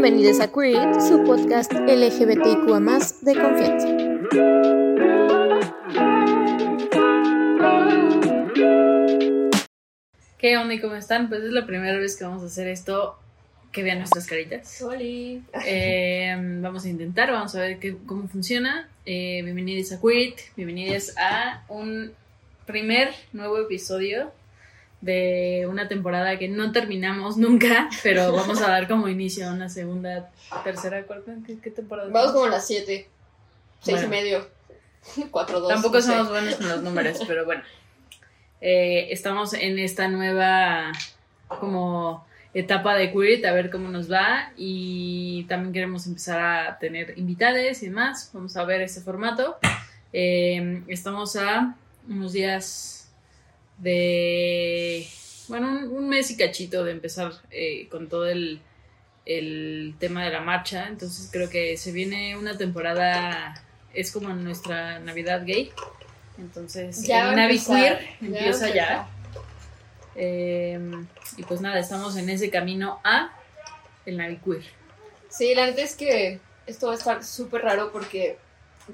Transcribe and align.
Bienvenidos 0.00 0.38
a 0.38 0.46
Queer 0.52 0.74
It, 0.94 1.00
su 1.00 1.24
podcast 1.24 1.72
LGBTIQA 1.72 2.98
de 3.22 3.34
confianza. 3.34 4.98
¿Qué 10.38 10.56
onda 10.56 10.74
y 10.74 10.80
cómo 10.80 10.94
están? 10.94 11.28
Pues 11.28 11.42
es 11.42 11.50
la 11.50 11.66
primera 11.66 11.98
vez 11.98 12.16
que 12.16 12.22
vamos 12.24 12.44
a 12.44 12.46
hacer 12.46 12.68
esto, 12.68 13.18
que 13.72 13.82
vean 13.82 13.98
nuestras 13.98 14.26
caritas. 14.26 14.80
Oli. 14.82 15.42
Eh, 15.66 16.36
vamos 16.60 16.84
a 16.84 16.88
intentar, 16.88 17.32
vamos 17.32 17.56
a 17.56 17.60
ver 17.60 17.80
qué- 17.80 17.96
cómo 18.06 18.28
funciona. 18.28 18.88
Eh, 19.04 19.40
bienvenidos 19.42 19.90
a 19.92 20.00
Quit, 20.00 20.38
bienvenidos 20.56 21.12
a 21.18 21.64
un 21.68 22.12
primer 22.66 23.12
nuevo 23.32 23.58
episodio 23.58 24.30
de 25.00 25.66
una 25.70 25.86
temporada 25.88 26.38
que 26.38 26.48
no 26.48 26.72
terminamos 26.72 27.36
nunca, 27.36 27.88
pero 28.02 28.32
vamos 28.32 28.60
a 28.60 28.68
dar 28.68 28.88
como 28.88 29.08
inicio 29.08 29.48
a 29.48 29.52
una 29.52 29.68
segunda, 29.68 30.30
tercera, 30.64 31.02
cuarta, 31.04 31.32
¿qué, 31.46 31.58
qué 31.58 31.70
temporada? 31.70 32.08
Vamos 32.10 32.32
como 32.32 32.46
a 32.46 32.50
las 32.50 32.66
7. 32.66 33.08
6 33.80 33.96
Bueno. 33.96 34.06
y 34.06 34.10
medio. 34.10 34.48
4, 35.30 35.60
2. 35.60 35.68
Tampoco 35.68 36.02
somos 36.02 36.28
buenos 36.28 36.56
con 36.56 36.68
los 36.68 36.82
números, 36.82 37.20
pero 37.26 37.44
bueno. 37.44 37.62
Eh, 38.60 39.08
estamos 39.12 39.54
en 39.54 39.78
esta 39.78 40.08
nueva 40.08 40.92
como 41.46 42.26
etapa 42.54 42.96
de 42.96 43.12
Queer, 43.12 43.46
a 43.46 43.52
ver 43.52 43.70
cómo 43.70 43.88
nos 43.88 44.10
va 44.10 44.52
y 44.56 45.44
también 45.48 45.72
queremos 45.72 46.06
empezar 46.06 46.40
a 46.40 46.78
tener 46.78 47.14
invitados 47.16 47.82
y 47.82 47.86
demás. 47.86 48.30
Vamos 48.32 48.56
a 48.56 48.64
ver 48.64 48.80
ese 48.80 49.00
formato. 49.00 49.56
Eh, 50.12 50.82
estamos 50.88 51.36
a 51.36 51.76
unos 52.08 52.32
días 52.32 53.10
de, 53.78 54.77
mes 56.18 56.30
y 56.30 56.36
cachito 56.36 56.84
de 56.84 56.92
empezar 56.92 57.32
eh, 57.50 57.88
con 57.88 58.08
todo 58.08 58.26
el, 58.26 58.60
el 59.24 59.94
tema 59.98 60.24
de 60.24 60.30
la 60.30 60.40
marcha. 60.40 60.88
Entonces 60.88 61.28
creo 61.32 61.48
que 61.48 61.76
se 61.76 61.92
viene 61.92 62.36
una 62.36 62.58
temporada, 62.58 63.54
es 63.94 64.10
como 64.10 64.30
nuestra 64.30 64.98
Navidad 64.98 65.42
gay. 65.46 65.70
Entonces, 66.38 67.06
Ya 67.06 67.32
Navi 67.32 67.58
Queer 67.58 68.00
empieza 68.20 68.72
ya. 68.72 69.08
Eh, 70.14 70.78
y 71.36 71.42
pues 71.44 71.60
nada, 71.60 71.78
estamos 71.78 72.16
en 72.16 72.28
ese 72.28 72.50
camino 72.50 73.00
a 73.04 73.32
el 74.06 74.16
Navi 74.16 74.38
Queer. 74.38 74.64
Sí, 75.28 75.54
la 75.54 75.66
neta 75.66 75.82
es 75.82 75.94
que 75.94 76.40
esto 76.66 76.88
va 76.88 76.94
a 76.94 76.96
estar 76.96 77.24
súper 77.24 77.62
raro 77.62 77.92
porque 77.92 78.38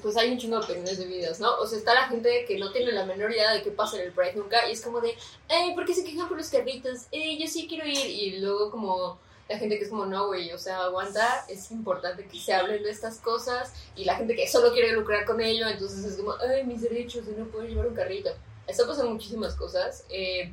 pues 0.03 0.17
hay 0.17 0.33
un 0.33 0.39
chingo 0.39 0.59
de 0.59 0.65
opiniones 0.65 0.99
de 0.99 1.07
videos, 1.07 1.41
¿no? 1.41 1.55
O 1.57 1.67
sea, 1.67 1.79
está 1.79 1.95
la 1.95 2.09
gente 2.09 2.45
que 2.47 2.59
no 2.59 2.73
tiene 2.73 2.93
la 2.93 3.05
menor 3.05 3.31
idea 3.31 3.53
de 3.53 3.63
qué 3.63 3.71
pasa 3.71 3.97
en 3.97 4.07
el 4.07 4.13
Pride 4.13 4.35
nunca 4.35 4.69
y 4.69 4.73
es 4.73 4.83
como 4.83 5.01
de, 5.01 5.15
¡Ey, 5.49 5.75
¿por 5.75 5.85
qué 5.85 5.95
se 5.95 6.05
quejan 6.05 6.29
por 6.29 6.37
los 6.37 6.49
carritos? 6.49 7.07
¡Ey, 7.13 7.39
yo 7.39 7.47
sí 7.47 7.67
quiero 7.69 7.87
ir! 7.87 8.07
Y 8.07 8.41
luego 8.41 8.71
como 8.71 9.19
la 9.49 9.59
gente 9.59 9.79
que 9.79 9.85
es 9.85 9.91
como, 9.91 10.07
no, 10.07 10.27
güey, 10.27 10.53
o 10.53 10.59
sea, 10.59 10.85
aguanta, 10.85 11.45
es 11.49 11.71
importante 11.71 12.27
que 12.27 12.39
se 12.39 12.55
hablen 12.55 12.83
de 12.83 12.91
estas 12.91 13.19
cosas 13.19 13.73
y 13.95 14.05
la 14.05 14.17
gente 14.17 14.35
que 14.35 14.49
solo 14.49 14.73
quiere 14.73 14.93
lucrar 14.93 15.25
con 15.25 15.41
ello, 15.41 15.69
entonces 15.69 16.05
es 16.05 16.17
como, 16.17 16.35
¡ay, 16.41 16.65
mis 16.65 16.83
derechos 16.83 17.27
de 17.27 17.33
no 17.33 17.47
poder 17.47 17.71
llevar 17.71 17.87
un 17.87 17.95
carrito! 17.95 18.31
Está 18.67 18.87
pasando 18.87 19.11
muchísimas 19.11 19.55
cosas. 19.55 20.05
Eh, 20.09 20.53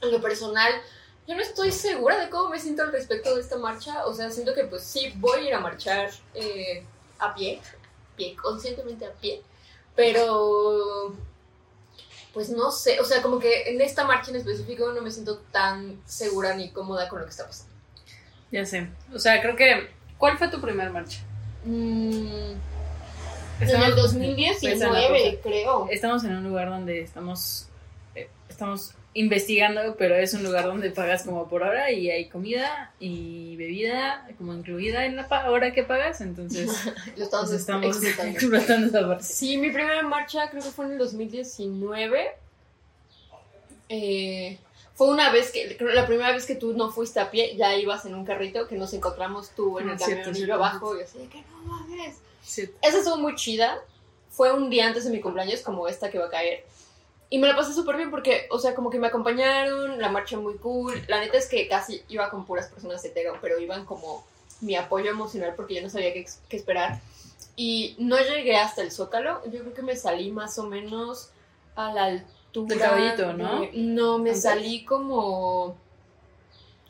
en 0.00 0.10
lo 0.10 0.20
personal, 0.20 0.72
yo 1.26 1.34
no 1.34 1.42
estoy 1.42 1.72
segura 1.72 2.18
de 2.18 2.30
cómo 2.30 2.50
me 2.50 2.60
siento 2.60 2.82
al 2.82 2.92
respecto 2.92 3.34
de 3.34 3.40
esta 3.40 3.58
marcha. 3.58 4.06
O 4.06 4.14
sea, 4.14 4.30
siento 4.30 4.54
que 4.54 4.64
pues 4.64 4.82
sí, 4.82 5.12
voy 5.16 5.40
a 5.40 5.48
ir 5.48 5.54
a 5.54 5.60
marchar 5.60 6.10
eh, 6.34 6.84
a 7.18 7.34
pie, 7.34 7.60
pie, 8.16 8.34
conscientemente 8.36 9.06
a 9.06 9.12
pie, 9.12 9.42
pero 9.94 11.14
pues 12.34 12.50
no 12.50 12.70
sé, 12.70 13.00
o 13.00 13.04
sea, 13.04 13.22
como 13.22 13.38
que 13.38 13.70
en 13.70 13.80
esta 13.80 14.04
marcha 14.04 14.30
en 14.30 14.36
específico 14.36 14.92
no 14.92 15.00
me 15.00 15.10
siento 15.10 15.38
tan 15.52 16.00
segura 16.04 16.54
ni 16.54 16.70
cómoda 16.70 17.08
con 17.08 17.18
lo 17.20 17.24
que 17.24 17.30
está 17.30 17.46
pasando. 17.46 17.72
Ya 18.52 18.64
sé. 18.66 18.88
O 19.14 19.18
sea, 19.18 19.40
creo 19.40 19.56
que. 19.56 19.90
¿Cuál 20.18 20.36
fue 20.38 20.48
tu 20.48 20.60
primer 20.60 20.90
marcha? 20.90 21.18
Mm, 21.64 22.52
en 23.60 23.68
el 23.68 23.92
Pues, 23.92 23.96
2019, 23.96 25.40
creo. 25.42 25.88
Estamos 25.90 26.24
en 26.24 26.36
un 26.36 26.44
lugar 26.44 26.68
donde 26.70 27.00
estamos. 27.00 27.66
eh, 28.14 28.28
estamos 28.48 28.92
investigando, 29.18 29.96
pero 29.96 30.14
es 30.14 30.34
un 30.34 30.42
lugar 30.42 30.64
donde 30.64 30.90
pagas 30.90 31.22
como 31.22 31.48
por 31.48 31.62
hora 31.62 31.90
y 31.90 32.10
hay 32.10 32.28
comida 32.28 32.92
y 33.00 33.56
bebida 33.56 34.28
como 34.38 34.52
incluida 34.54 35.06
en 35.06 35.16
la 35.16 35.26
hora 35.50 35.72
que 35.72 35.82
pagas. 35.82 36.20
Entonces, 36.20 36.70
Lo 37.16 37.24
estamos, 37.24 37.48
pues, 37.48 37.60
estamos 37.60 37.96
explotando. 38.34 38.86
esa 38.88 39.06
parte. 39.08 39.24
Sí, 39.24 39.56
mi 39.58 39.70
primera 39.70 40.02
marcha 40.02 40.50
creo 40.50 40.62
que 40.62 40.70
fue 40.70 40.86
en 40.86 40.92
el 40.92 40.98
2019. 40.98 42.30
Eh, 43.88 44.58
fue 44.94 45.08
una 45.08 45.30
vez 45.30 45.50
que, 45.52 45.76
creo 45.76 45.92
la 45.94 46.06
primera 46.06 46.32
vez 46.32 46.46
que 46.46 46.54
tú 46.54 46.72
no 46.72 46.90
fuiste 46.90 47.20
a 47.20 47.30
pie, 47.30 47.54
ya 47.56 47.74
ibas 47.76 48.04
en 48.06 48.14
un 48.14 48.24
carrito 48.24 48.66
que 48.66 48.76
nos 48.76 48.92
encontramos 48.94 49.50
tú 49.50 49.78
en 49.78 49.90
Ah, 49.90 49.92
el 49.92 49.98
cierto, 49.98 50.24
camión 50.24 50.34
cierto. 50.36 50.54
abajo 50.54 50.98
y 50.98 51.02
así 51.02 51.18
de 51.18 51.26
que 51.28 51.42
no 51.42 51.58
mames. 51.64 52.16
Esa 52.44 52.98
estuvo 52.98 53.16
muy 53.18 53.34
chida. 53.34 53.78
Fue 54.30 54.52
un 54.52 54.68
día 54.70 54.86
antes 54.86 55.04
de 55.04 55.10
mi 55.10 55.20
cumpleaños, 55.20 55.60
como 55.62 55.88
esta 55.88 56.10
que 56.10 56.18
va 56.18 56.26
a 56.26 56.30
caer. 56.30 56.64
Y 57.28 57.38
me 57.38 57.48
la 57.48 57.56
pasé 57.56 57.72
súper 57.74 57.96
bien 57.96 58.10
porque, 58.10 58.46
o 58.50 58.58
sea, 58.58 58.74
como 58.74 58.88
que 58.90 58.98
me 59.00 59.08
acompañaron, 59.08 59.98
la 59.98 60.08
marcha 60.10 60.38
muy 60.38 60.54
cool. 60.58 61.02
La 61.08 61.18
neta 61.20 61.36
es 61.38 61.48
que 61.48 61.66
casi 61.68 62.02
iba 62.08 62.30
con 62.30 62.44
puras 62.44 62.68
personas 62.68 63.04
hetero, 63.04 63.38
pero 63.40 63.58
iban 63.58 63.84
como 63.84 64.24
mi 64.60 64.76
apoyo 64.76 65.10
emocional 65.10 65.52
porque 65.56 65.74
yo 65.74 65.82
no 65.82 65.90
sabía 65.90 66.12
qué, 66.12 66.24
qué 66.48 66.56
esperar. 66.56 67.00
Y 67.56 67.96
no 67.98 68.16
llegué 68.18 68.56
hasta 68.56 68.82
el 68.82 68.92
Zócalo, 68.92 69.42
yo 69.46 69.60
creo 69.60 69.74
que 69.74 69.82
me 69.82 69.96
salí 69.96 70.30
más 70.30 70.58
o 70.58 70.64
menos 70.64 71.30
a 71.74 71.92
la 71.92 72.04
altura. 72.04 72.26
Del 72.68 72.78
Caballito, 72.78 73.32
¿no? 73.34 73.60
de- 73.60 73.70
no, 73.74 74.18
me 74.18 74.30
salí 74.34 74.84
como. 74.84 75.76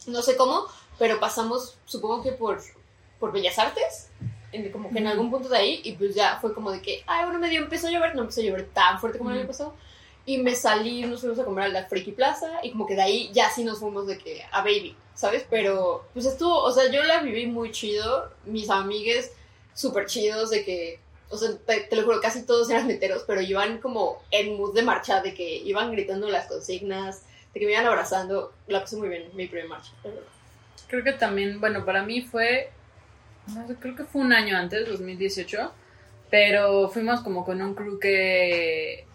No 0.06 0.22
sé 0.22 0.36
cómo, 0.36 0.66
pero 0.98 1.18
pasamos, 1.18 1.76
supongo 1.86 2.22
que 2.22 2.30
por, 2.32 2.60
por 3.18 3.32
Bellas 3.32 3.58
Artes, 3.58 4.08
en- 4.52 4.70
como 4.70 4.90
que 4.90 4.98
en 4.98 5.08
algún 5.08 5.30
punto 5.30 5.48
de 5.48 5.56
ahí, 5.58 5.80
y 5.82 5.92
pues 5.92 6.14
ya 6.14 6.38
fue 6.40 6.54
como 6.54 6.70
de 6.70 6.80
que, 6.82 7.02
ay, 7.08 7.24
bueno, 7.24 7.40
medio 7.40 7.60
empezó 7.62 7.88
a 7.88 7.90
llover, 7.90 8.14
no 8.14 8.22
empezó 8.22 8.40
a 8.40 8.44
llover 8.44 8.68
tan 8.72 9.00
fuerte 9.00 9.18
como 9.18 9.30
el 9.30 9.38
año 9.38 9.46
pasado. 9.48 9.74
Y 10.26 10.38
me 10.38 10.56
salí, 10.56 11.02
nos 11.02 11.20
fuimos 11.20 11.38
a 11.38 11.44
comer 11.44 11.64
a 11.64 11.68
la 11.68 11.86
Friki 11.86 12.12
Plaza, 12.12 12.58
y 12.62 12.72
como 12.72 12.86
que 12.86 12.96
de 12.96 13.02
ahí 13.02 13.30
ya 13.32 13.48
sí 13.50 13.62
nos 13.62 13.78
fuimos 13.78 14.08
de 14.08 14.18
que 14.18 14.42
a 14.50 14.60
Baby, 14.60 14.96
¿sabes? 15.14 15.46
Pero 15.48 16.04
pues 16.12 16.26
estuvo, 16.26 16.62
o 16.62 16.72
sea, 16.72 16.90
yo 16.90 17.02
la 17.04 17.20
viví 17.20 17.46
muy 17.46 17.70
chido, 17.70 18.30
mis 18.44 18.68
amigues 18.68 19.32
súper 19.72 20.06
chidos, 20.06 20.50
de 20.50 20.64
que, 20.64 20.98
o 21.28 21.36
sea, 21.36 21.50
te, 21.56 21.94
lo 21.94 22.02
juro, 22.02 22.20
casi 22.20 22.44
todos 22.44 22.68
eran 22.70 22.88
meteros, 22.88 23.22
pero 23.26 23.40
iban 23.40 23.78
como 23.78 24.22
en 24.32 24.56
mood 24.56 24.74
de 24.74 24.82
marcha, 24.82 25.22
de 25.22 25.32
que 25.32 25.58
iban 25.58 25.92
gritando 25.92 26.28
las 26.28 26.46
consignas, 26.48 27.22
de 27.54 27.60
que 27.60 27.66
me 27.66 27.72
iban 27.72 27.86
abrazando, 27.86 28.52
la 28.66 28.80
pasé 28.80 28.96
muy 28.96 29.08
bien, 29.08 29.30
mi 29.34 29.46
primera 29.46 29.68
marcha. 29.68 29.92
Creo 30.88 31.04
que 31.04 31.12
también, 31.12 31.60
bueno, 31.60 31.84
para 31.84 32.02
mí 32.02 32.22
fue, 32.22 32.70
no 33.54 33.66
sé, 33.68 33.76
creo 33.76 33.94
que 33.94 34.04
fue 34.04 34.22
un 34.22 34.32
año 34.32 34.56
antes, 34.56 34.88
2018, 34.88 35.72
pero 36.30 36.88
fuimos 36.88 37.20
como 37.20 37.44
con 37.44 37.60
un 37.62 37.74
crew 37.74 37.98
que 38.00 39.06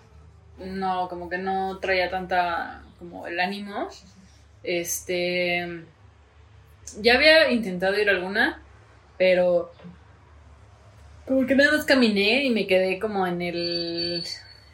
no, 0.65 1.07
como 1.09 1.29
que 1.29 1.37
no 1.37 1.79
traía 1.79 2.09
tanta, 2.09 2.83
como 2.99 3.27
el 3.27 3.39
ánimo. 3.39 3.89
Este, 4.63 5.83
ya 6.99 7.15
había 7.15 7.51
intentado 7.51 7.99
ir 7.99 8.09
a 8.09 8.13
alguna, 8.13 8.61
pero 9.17 9.71
como 11.25 11.45
que 11.45 11.55
nada 11.55 11.77
más 11.77 11.85
caminé 11.85 12.43
y 12.43 12.49
me 12.49 12.67
quedé 12.67 12.99
como 12.99 13.25
en 13.25 13.41
el, 13.41 14.23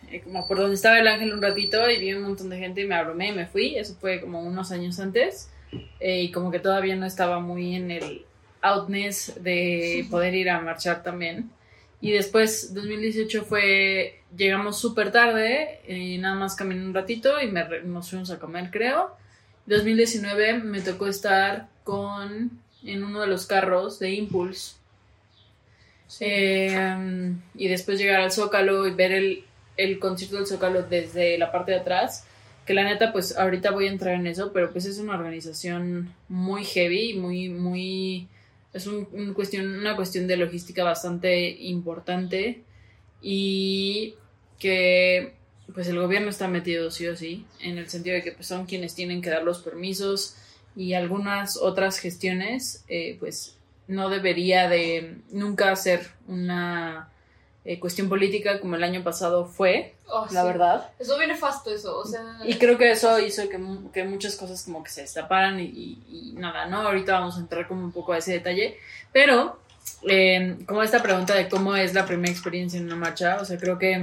eh, 0.10 0.22
como 0.22 0.48
por 0.48 0.58
donde 0.58 0.76
estaba 0.76 1.00
el 1.00 1.08
ángel 1.08 1.34
un 1.34 1.42
ratito 1.42 1.90
y 1.90 2.00
vi 2.00 2.14
un 2.14 2.24
montón 2.24 2.50
de 2.50 2.58
gente 2.58 2.82
y 2.82 2.88
me 2.88 2.96
abrumé 2.96 3.30
y 3.30 3.34
me 3.34 3.46
fui, 3.46 3.76
eso 3.76 3.96
fue 4.00 4.22
como 4.22 4.42
unos 4.42 4.72
años 4.72 5.00
antes. 5.00 5.52
Eh, 6.00 6.22
y 6.24 6.32
como 6.32 6.50
que 6.50 6.60
todavía 6.60 6.96
no 6.96 7.06
estaba 7.06 7.40
muy 7.40 7.76
en 7.76 7.92
el 7.92 8.26
outness 8.62 9.34
de 9.44 10.08
poder 10.10 10.34
ir 10.34 10.50
a 10.50 10.62
marchar 10.62 11.04
también. 11.04 11.52
Y 12.00 12.12
después, 12.12 12.74
2018 12.74 13.44
fue, 13.44 14.22
llegamos 14.36 14.80
súper 14.80 15.12
tarde, 15.12 15.82
y 15.88 16.18
nada 16.18 16.36
más 16.36 16.56
caminé 16.56 16.86
un 16.86 16.94
ratito 16.94 17.42
y 17.42 17.48
me 17.48 17.66
nos 17.84 18.10
fuimos 18.10 18.30
a 18.30 18.40
comer, 18.40 18.70
creo. 18.72 19.16
2019 19.66 20.60
me 20.60 20.82
tocó 20.82 21.08
estar 21.08 21.68
con, 21.84 22.52
en 22.84 23.04
uno 23.04 23.22
de 23.22 23.28
los 23.28 23.46
carros 23.46 24.00
de 24.00 24.12
Impulse. 24.12 24.76
Eh, 26.20 27.34
y 27.56 27.68
después 27.68 28.00
llegar 28.00 28.22
al 28.22 28.32
Zócalo 28.32 28.88
y 28.88 28.94
ver 28.94 29.12
el, 29.12 29.44
el 29.76 30.00
concierto 30.00 30.38
del 30.38 30.48
Zócalo 30.48 30.84
desde 30.84 31.38
la 31.38 31.52
parte 31.52 31.72
de 31.72 31.80
atrás 31.80 32.26
que 32.68 32.74
la 32.74 32.84
neta, 32.84 33.14
pues 33.14 33.36
ahorita 33.38 33.72
voy 33.72 33.88
a 33.88 33.92
entrar 33.92 34.16
en 34.16 34.28
eso, 34.28 34.52
pero 34.52 34.72
pues 34.72 34.86
es 34.86 35.00
una 35.00 35.16
organización 35.16 36.14
muy 36.28 36.66
heavy, 36.66 37.14
muy, 37.14 37.48
muy, 37.48 38.28
es 38.78 38.88
un, 38.88 39.08
una 39.14 39.96
cuestión 39.96 40.28
de 40.28 40.38
logística 40.38 40.84
bastante 40.84 41.50
importante 41.50 42.64
y 43.22 44.16
que 44.60 45.34
pues 45.74 45.88
el 45.88 46.00
gobierno 46.00 46.30
está 46.30 46.48
metido 46.48 46.92
sí 46.92 47.08
o 47.08 47.16
sí, 47.16 47.46
en 47.60 47.78
el 47.78 47.90
sentido 47.90 48.16
de 48.16 48.24
que 48.24 48.32
pues, 48.32 48.48
son 48.48 48.66
quienes 48.66 48.96
tienen 48.96 49.22
que 49.22 49.30
dar 49.30 49.44
los 49.44 49.60
permisos 49.60 50.36
y 50.76 50.94
algunas 50.94 51.58
otras 51.58 52.00
gestiones, 52.00 52.84
eh, 52.88 53.18
pues 53.20 53.58
no 53.88 54.10
debería 54.10 54.70
de 54.70 55.18
nunca 55.32 55.76
ser 55.76 56.08
una 56.28 57.10
eh, 57.68 57.80
cuestión 57.80 58.08
política 58.10 58.60
como 58.62 58.76
el 58.78 58.84
año 58.84 59.04
pasado 59.04 59.46
fue, 59.46 59.94
Oh, 60.08 60.26
la 60.32 60.42
sí. 60.42 60.48
verdad. 60.48 60.90
Eso 61.00 61.18
viene 61.18 61.36
fasto, 61.36 61.74
eso. 61.74 61.98
O 62.00 62.06
sea. 62.06 62.24
Y 62.46 62.56
creo 62.56 62.78
que 62.78 62.90
eso 62.92 63.20
hizo 63.20 63.48
que, 63.50 63.60
que 63.94 64.04
muchas 64.06 64.36
cosas 64.38 64.64
como 64.64 64.84
que 64.84 64.90
se 64.90 65.02
destaparan 65.02 65.60
y, 65.60 65.66
y- 65.66 66.00
y 66.10 66.34
nada, 66.38 66.66
¿no? 66.68 66.82
Ahorita 66.82 67.14
vamos 67.20 67.36
a 67.38 67.40
entrar 67.42 67.68
como 67.68 67.84
un 67.84 67.92
poco 67.92 68.14
a 68.14 68.18
ese 68.20 68.32
detalle. 68.32 68.78
Pero, 69.12 69.60
eh, 70.10 70.56
como 70.66 70.82
esta 70.82 71.04
pregunta 71.04 71.36
de 71.36 71.50
cómo 71.50 71.76
es 71.76 71.94
la 71.94 72.06
primera 72.06 72.32
experiencia 72.32 72.80
en 72.80 72.86
una 72.86 72.96
marcha, 72.96 73.38
o 73.42 73.46
sea, 73.46 73.58
creo 73.58 73.78
que 73.78 74.02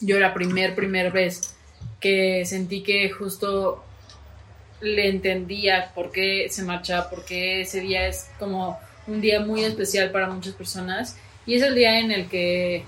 yo 0.00 0.20
la 0.20 0.34
primer, 0.34 0.74
primer 0.74 1.10
vez 1.10 1.54
que 2.00 2.44
sentí 2.44 2.82
que 2.82 3.08
justo 3.10 3.82
le 4.82 5.08
entendía 5.08 5.90
por 5.94 6.12
qué 6.12 6.48
se 6.50 6.62
marcha, 6.62 7.08
por 7.08 7.24
qué 7.24 7.62
ese 7.62 7.80
día 7.80 8.06
es 8.06 8.28
como 8.38 8.78
un 9.06 9.20
día 9.22 9.40
muy 9.40 9.64
especial 9.64 10.10
para 10.10 10.28
muchas 10.28 10.52
personas. 10.54 11.16
Y 11.46 11.56
es 11.56 11.62
el 11.62 11.74
día 11.74 12.00
en 12.00 12.10
el 12.10 12.28
que 12.28 12.84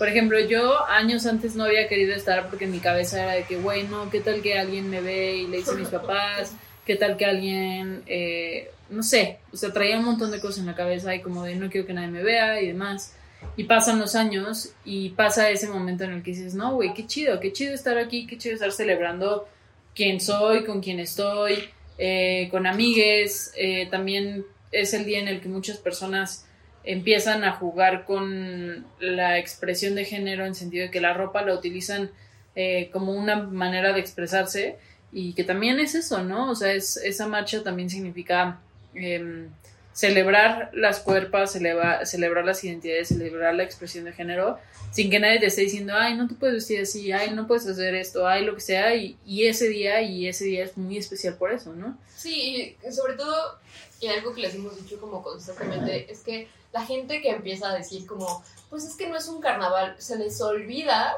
por 0.00 0.08
ejemplo, 0.08 0.40
yo 0.40 0.88
años 0.88 1.26
antes 1.26 1.56
no 1.56 1.64
había 1.64 1.86
querido 1.86 2.14
estar 2.14 2.48
porque 2.48 2.66
mi 2.66 2.78
cabeza 2.78 3.22
era 3.22 3.32
de 3.32 3.44
que, 3.44 3.56
güey, 3.56 3.82
no, 3.82 4.08
¿qué 4.08 4.20
tal 4.20 4.40
que 4.40 4.58
alguien 4.58 4.88
me 4.88 5.02
ve 5.02 5.36
y 5.36 5.46
le 5.46 5.58
dice 5.58 5.72
a 5.72 5.74
mis 5.74 5.88
papás? 5.88 6.56
¿Qué 6.86 6.96
tal 6.96 7.18
que 7.18 7.26
alguien, 7.26 8.02
eh, 8.06 8.70
no 8.88 9.02
sé, 9.02 9.40
o 9.52 9.58
sea, 9.58 9.74
traía 9.74 9.98
un 9.98 10.06
montón 10.06 10.30
de 10.30 10.40
cosas 10.40 10.60
en 10.60 10.66
la 10.68 10.74
cabeza 10.74 11.14
y 11.14 11.20
como 11.20 11.44
de 11.44 11.54
no 11.54 11.68
quiero 11.68 11.86
que 11.86 11.92
nadie 11.92 12.08
me 12.08 12.22
vea 12.22 12.62
y 12.62 12.68
demás. 12.68 13.14
Y 13.58 13.64
pasan 13.64 13.98
los 13.98 14.14
años 14.14 14.72
y 14.86 15.10
pasa 15.10 15.50
ese 15.50 15.68
momento 15.68 16.04
en 16.04 16.12
el 16.12 16.22
que 16.22 16.30
dices, 16.30 16.54
no, 16.54 16.76
güey, 16.76 16.94
qué 16.94 17.06
chido, 17.06 17.38
qué 17.38 17.52
chido 17.52 17.74
estar 17.74 17.98
aquí, 17.98 18.26
qué 18.26 18.38
chido 18.38 18.54
estar 18.54 18.72
celebrando 18.72 19.48
quién 19.94 20.18
soy, 20.18 20.64
con 20.64 20.80
quién 20.80 20.98
estoy, 20.98 21.68
eh, 21.98 22.48
con 22.50 22.66
amigues. 22.66 23.52
eh, 23.54 23.86
también 23.90 24.46
es 24.72 24.94
el 24.94 25.04
día 25.04 25.18
en 25.18 25.28
el 25.28 25.42
que 25.42 25.50
muchas 25.50 25.76
personas 25.76 26.46
empiezan 26.84 27.44
a 27.44 27.52
jugar 27.52 28.04
con 28.04 28.86
la 29.00 29.38
expresión 29.38 29.94
de 29.94 30.04
género 30.04 30.46
en 30.46 30.54
sentido 30.54 30.86
de 30.86 30.90
que 30.90 31.00
la 31.00 31.12
ropa 31.14 31.42
la 31.42 31.54
utilizan 31.54 32.10
eh, 32.56 32.90
como 32.92 33.12
una 33.12 33.36
manera 33.36 33.92
de 33.92 34.00
expresarse 34.00 34.76
y 35.12 35.34
que 35.34 35.44
también 35.44 35.78
es 35.80 35.94
eso, 35.94 36.22
¿no? 36.24 36.50
O 36.50 36.54
sea, 36.54 36.72
es, 36.72 36.96
esa 36.96 37.26
marcha 37.28 37.62
también 37.62 37.90
significa 37.90 38.60
em, 38.94 39.48
celebrar 39.92 40.70
las 40.72 41.00
cuerpas, 41.00 41.52
celebra- 41.54 42.06
celebrar 42.06 42.44
las 42.44 42.62
identidades, 42.64 43.08
celebrar 43.08 43.54
la 43.54 43.64
expresión 43.64 44.04
de 44.04 44.12
género, 44.12 44.58
sin 44.92 45.10
que 45.10 45.20
nadie 45.20 45.38
te 45.40 45.46
esté 45.46 45.62
diciendo, 45.62 45.92
ay, 45.96 46.16
no 46.16 46.26
te 46.28 46.34
puedes 46.34 46.54
vestir 46.54 46.80
así, 46.80 47.12
ay, 47.12 47.32
no 47.34 47.46
puedes 47.46 47.66
hacer 47.66 47.94
esto, 47.94 48.26
ay, 48.26 48.44
lo 48.44 48.54
que 48.54 48.60
sea, 48.60 48.94
y, 48.94 49.16
y 49.26 49.46
ese 49.46 49.68
día, 49.68 50.00
y 50.02 50.26
ese 50.26 50.44
día 50.44 50.64
es 50.64 50.76
muy 50.76 50.96
especial 50.96 51.34
por 51.34 51.52
eso, 51.52 51.74
¿no? 51.74 51.98
Sí, 52.16 52.76
y 52.88 52.92
sobre 52.92 53.14
todo, 53.14 53.58
y 54.00 54.06
algo 54.06 54.32
que 54.34 54.40
les 54.42 54.54
hemos 54.54 54.80
dicho 54.82 54.98
como 55.00 55.22
constantemente, 55.22 56.10
es 56.10 56.20
que 56.20 56.48
la 56.72 56.84
gente 56.84 57.20
que 57.20 57.30
empieza 57.30 57.70
a 57.70 57.74
decir 57.74 58.06
como, 58.06 58.44
pues 58.68 58.84
es 58.84 58.96
que 58.96 59.08
no 59.08 59.16
es 59.16 59.28
un 59.28 59.40
carnaval, 59.40 59.96
se 59.98 60.16
les 60.16 60.40
olvida, 60.40 61.16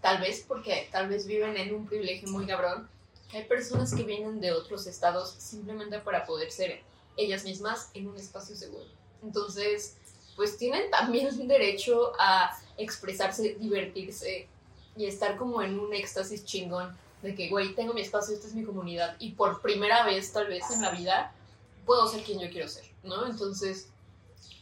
tal 0.00 0.20
vez 0.20 0.44
porque 0.46 0.88
tal 0.92 1.08
vez 1.08 1.26
viven 1.26 1.56
en 1.56 1.74
un 1.74 1.86
privilegio 1.86 2.28
muy 2.28 2.46
cabrón, 2.46 2.88
que 3.30 3.38
hay 3.38 3.44
personas 3.44 3.94
que 3.94 4.02
vienen 4.02 4.40
de 4.40 4.52
otros 4.52 4.86
estados 4.86 5.34
simplemente 5.38 5.98
para 5.98 6.26
poder 6.26 6.50
ser 6.50 6.82
ellas 7.16 7.44
mismas 7.44 7.90
en 7.94 8.08
un 8.08 8.16
espacio 8.16 8.54
seguro. 8.56 8.86
Entonces, 9.22 9.96
pues 10.36 10.56
tienen 10.56 10.90
también 10.90 11.36
derecho 11.48 12.12
a 12.18 12.56
expresarse, 12.76 13.56
divertirse 13.58 14.48
y 14.96 15.06
estar 15.06 15.36
como 15.36 15.62
en 15.62 15.78
un 15.78 15.94
éxtasis 15.94 16.44
chingón 16.44 16.96
de 17.22 17.34
que, 17.34 17.48
güey, 17.48 17.74
tengo 17.74 17.94
mi 17.94 18.00
espacio, 18.00 18.34
esta 18.34 18.48
es 18.48 18.54
mi 18.54 18.64
comunidad 18.64 19.16
y 19.18 19.32
por 19.32 19.62
primera 19.62 20.04
vez 20.04 20.32
tal 20.32 20.48
vez 20.48 20.64
en 20.72 20.82
la 20.82 20.90
vida 20.90 21.32
puedo 21.86 22.06
ser 22.08 22.22
quien 22.22 22.40
yo 22.40 22.50
quiero 22.50 22.68
ser, 22.68 22.84
¿no? 23.04 23.26
Entonces, 23.26 23.88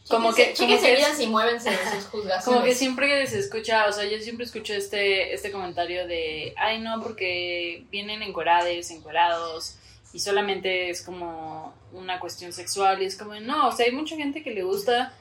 Como 0.09 0.33
que- 0.33 0.53
como 0.57 0.79
que 0.81 0.93
es- 0.93 1.17
si 1.17 1.27
muévense 1.27 1.69
en 1.69 1.77
sus 1.95 2.05
juzgaciones. 2.09 2.43
Como 2.45 2.63
que 2.63 2.73
siempre 2.75 3.25
se 3.27 3.39
escucha, 3.39 3.85
o 3.87 3.91
sea, 3.93 4.03
yo 4.05 4.19
siempre 4.19 4.45
escucho 4.45 4.73
este, 4.73 5.33
este 5.33 5.51
comentario 5.51 6.07
de, 6.07 6.53
ay 6.57 6.79
no, 6.79 7.01
porque 7.01 7.85
vienen 7.91 8.21
encuerades, 8.23 8.91
encuerados, 8.91 9.75
y 10.13 10.19
solamente 10.19 10.89
es 10.89 11.01
como 11.03 11.73
una 11.93 12.19
cuestión 12.19 12.51
sexual, 12.51 13.01
y 13.01 13.05
es 13.05 13.15
como, 13.15 13.35
no, 13.39 13.67
o 13.69 13.71
sea, 13.71 13.85
hay 13.85 13.91
mucha 13.93 14.15
gente 14.15 14.43
que 14.43 14.51
le 14.51 14.63
gusta 14.63 15.13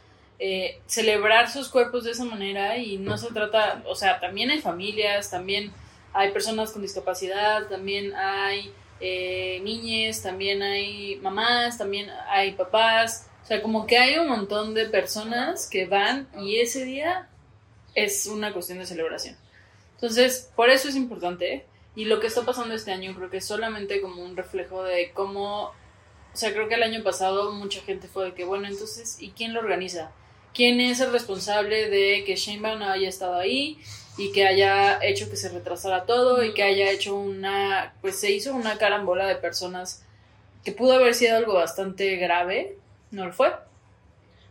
eh, 0.42 0.80
celebrar 0.86 1.50
sus 1.50 1.68
cuerpos 1.68 2.04
de 2.04 2.12
esa 2.12 2.24
manera 2.24 2.78
y 2.78 2.96
no 2.96 3.18
se 3.18 3.28
trata, 3.30 3.82
o 3.86 3.94
sea, 3.94 4.18
también 4.20 4.50
hay 4.50 4.58
familias, 4.60 5.30
también 5.30 5.70
hay 6.14 6.30
personas 6.32 6.72
con 6.72 6.80
discapacidad, 6.82 7.66
también 7.68 8.14
hay 8.16 8.72
eh, 9.02 9.60
niñes, 9.62 10.22
también 10.22 10.62
hay 10.62 11.16
mamás, 11.22 11.76
también 11.78 12.10
hay 12.28 12.52
papás, 12.52 13.26
sea, 13.50 13.62
como 13.62 13.84
que 13.84 13.98
hay 13.98 14.16
un 14.16 14.28
montón 14.28 14.74
de 14.74 14.86
personas 14.86 15.68
que 15.68 15.86
van 15.86 16.28
y 16.38 16.60
ese 16.60 16.84
día 16.84 17.28
es 17.96 18.26
una 18.26 18.52
cuestión 18.52 18.78
de 18.78 18.86
celebración. 18.86 19.36
Entonces, 19.96 20.50
por 20.54 20.70
eso 20.70 20.88
es 20.88 20.94
importante. 20.94 21.66
Y 21.96 22.04
lo 22.04 22.20
que 22.20 22.28
está 22.28 22.42
pasando 22.46 22.74
este 22.74 22.92
año 22.92 23.12
creo 23.16 23.28
que 23.28 23.38
es 23.38 23.44
solamente 23.44 24.00
como 24.00 24.22
un 24.22 24.36
reflejo 24.36 24.84
de 24.84 25.10
cómo, 25.12 25.64
o 25.64 25.72
sea, 26.32 26.52
creo 26.52 26.68
que 26.68 26.76
el 26.76 26.84
año 26.84 27.02
pasado 27.02 27.50
mucha 27.50 27.80
gente 27.82 28.06
fue 28.06 28.26
de 28.26 28.34
que, 28.34 28.44
bueno, 28.44 28.68
entonces, 28.68 29.20
¿y 29.20 29.30
quién 29.30 29.52
lo 29.52 29.58
organiza? 29.58 30.12
¿Quién 30.54 30.80
es 30.80 31.00
el 31.00 31.10
responsable 31.10 31.90
de 31.90 32.22
que 32.24 32.36
Sheinbaum 32.36 32.82
haya 32.82 33.08
estado 33.08 33.34
ahí 33.34 33.78
y 34.16 34.30
que 34.30 34.46
haya 34.46 35.02
hecho 35.02 35.28
que 35.28 35.36
se 35.36 35.48
retrasara 35.48 36.06
todo 36.06 36.44
y 36.44 36.54
que 36.54 36.62
haya 36.62 36.88
hecho 36.92 37.16
una, 37.16 37.94
pues 38.00 38.20
se 38.20 38.30
hizo 38.30 38.54
una 38.54 38.78
carambola 38.78 39.26
de 39.26 39.34
personas 39.34 40.04
que 40.64 40.70
pudo 40.70 40.92
haber 40.92 41.14
sido 41.14 41.36
algo 41.36 41.54
bastante 41.54 42.16
grave, 42.16 42.76
no 43.10 43.26
lo 43.26 43.32
fue. 43.32 43.52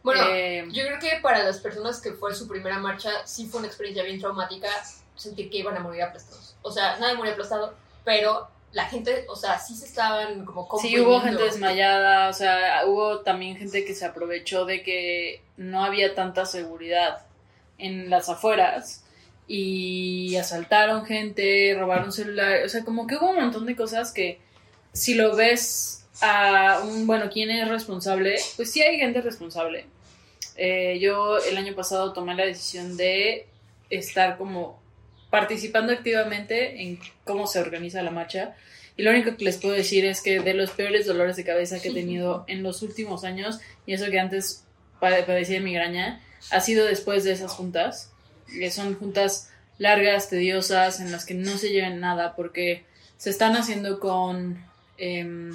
Bueno, 0.03 0.23
Eh, 0.29 0.65
yo 0.71 0.85
creo 0.85 0.99
que 0.99 1.19
para 1.21 1.43
las 1.43 1.59
personas 1.59 2.01
que 2.01 2.13
fue 2.13 2.33
su 2.33 2.47
primera 2.47 2.79
marcha, 2.79 3.11
sí 3.25 3.47
fue 3.47 3.59
una 3.59 3.67
experiencia 3.67 4.03
bien 4.03 4.19
traumática 4.19 4.69
sentir 5.15 5.49
que 5.49 5.57
iban 5.57 5.75
a 5.75 5.81
morir 5.81 6.03
aplastados. 6.03 6.55
O 6.61 6.71
sea, 6.71 6.97
nadie 6.99 7.15
murió 7.15 7.33
aplastado, 7.33 7.73
pero 8.05 8.47
la 8.71 8.85
gente, 8.85 9.25
o 9.27 9.35
sea, 9.35 9.59
sí 9.59 9.75
se 9.75 9.85
estaban 9.85 10.45
como 10.45 10.67
Sí, 10.79 10.99
hubo 10.99 11.19
gente 11.19 11.43
desmayada, 11.43 12.29
o 12.29 12.33
sea, 12.33 12.83
hubo 12.85 13.19
también 13.21 13.57
gente 13.57 13.83
que 13.83 13.95
se 13.95 14.05
aprovechó 14.05 14.65
de 14.65 14.83
que 14.83 15.43
no 15.57 15.83
había 15.83 16.15
tanta 16.15 16.45
seguridad 16.45 17.25
en 17.77 18.09
las 18.09 18.29
afueras 18.29 19.03
y 19.47 20.35
asaltaron 20.37 21.05
gente, 21.05 21.75
robaron 21.77 22.11
celulares, 22.11 22.65
o 22.65 22.69
sea, 22.69 22.85
como 22.85 23.07
que 23.07 23.15
hubo 23.15 23.31
un 23.31 23.37
montón 23.37 23.65
de 23.65 23.75
cosas 23.75 24.11
que 24.11 24.39
si 24.93 25.15
lo 25.15 25.35
ves 25.35 25.98
a 26.21 26.81
un, 26.83 27.07
bueno, 27.07 27.29
¿quién 27.31 27.49
es 27.49 27.67
responsable? 27.67 28.35
Pues 28.55 28.71
sí 28.71 28.81
hay 28.81 28.97
gente 28.97 29.21
responsable. 29.21 29.85
Eh, 30.55 30.99
yo 30.99 31.37
el 31.37 31.55
año 31.57 31.73
pasado 31.75 32.11
tomé 32.13 32.35
la 32.35 32.45
decisión 32.45 32.97
de 32.97 33.47
estar 33.89 34.37
como 34.37 34.81
participando 35.29 35.93
activamente 35.93 36.81
en 36.81 36.99
cómo 37.23 37.47
se 37.47 37.59
organiza 37.59 38.01
la 38.01 38.11
marcha. 38.11 38.55
Y 38.97 39.03
lo 39.03 39.11
único 39.11 39.37
que 39.37 39.45
les 39.45 39.57
puedo 39.57 39.73
decir 39.75 40.03
es 40.05 40.21
que 40.21 40.39
de 40.41 40.53
los 40.53 40.71
peores 40.71 41.05
dolores 41.05 41.37
de 41.37 41.45
cabeza 41.45 41.79
que 41.79 41.89
he 41.89 41.93
tenido 41.93 42.43
en 42.47 42.63
los 42.63 42.81
últimos 42.81 43.23
años, 43.23 43.59
y 43.85 43.93
eso 43.93 44.09
que 44.11 44.19
antes 44.19 44.65
pade- 44.99 45.23
padecía 45.25 45.59
de 45.59 45.63
migraña, 45.65 46.21
ha 46.51 46.59
sido 46.61 46.85
después 46.85 47.23
de 47.23 47.31
esas 47.31 47.51
juntas, 47.51 48.11
que 48.47 48.71
son 48.71 48.95
juntas 48.95 49.49
largas, 49.77 50.29
tediosas, 50.29 50.99
en 50.99 51.11
las 51.11 51.25
que 51.25 51.35
no 51.35 51.57
se 51.57 51.69
llevan 51.69 51.99
nada, 52.01 52.35
porque 52.35 52.83
se 53.17 53.29
están 53.29 53.55
haciendo 53.55 53.99
con, 53.99 54.61
em, 54.97 55.51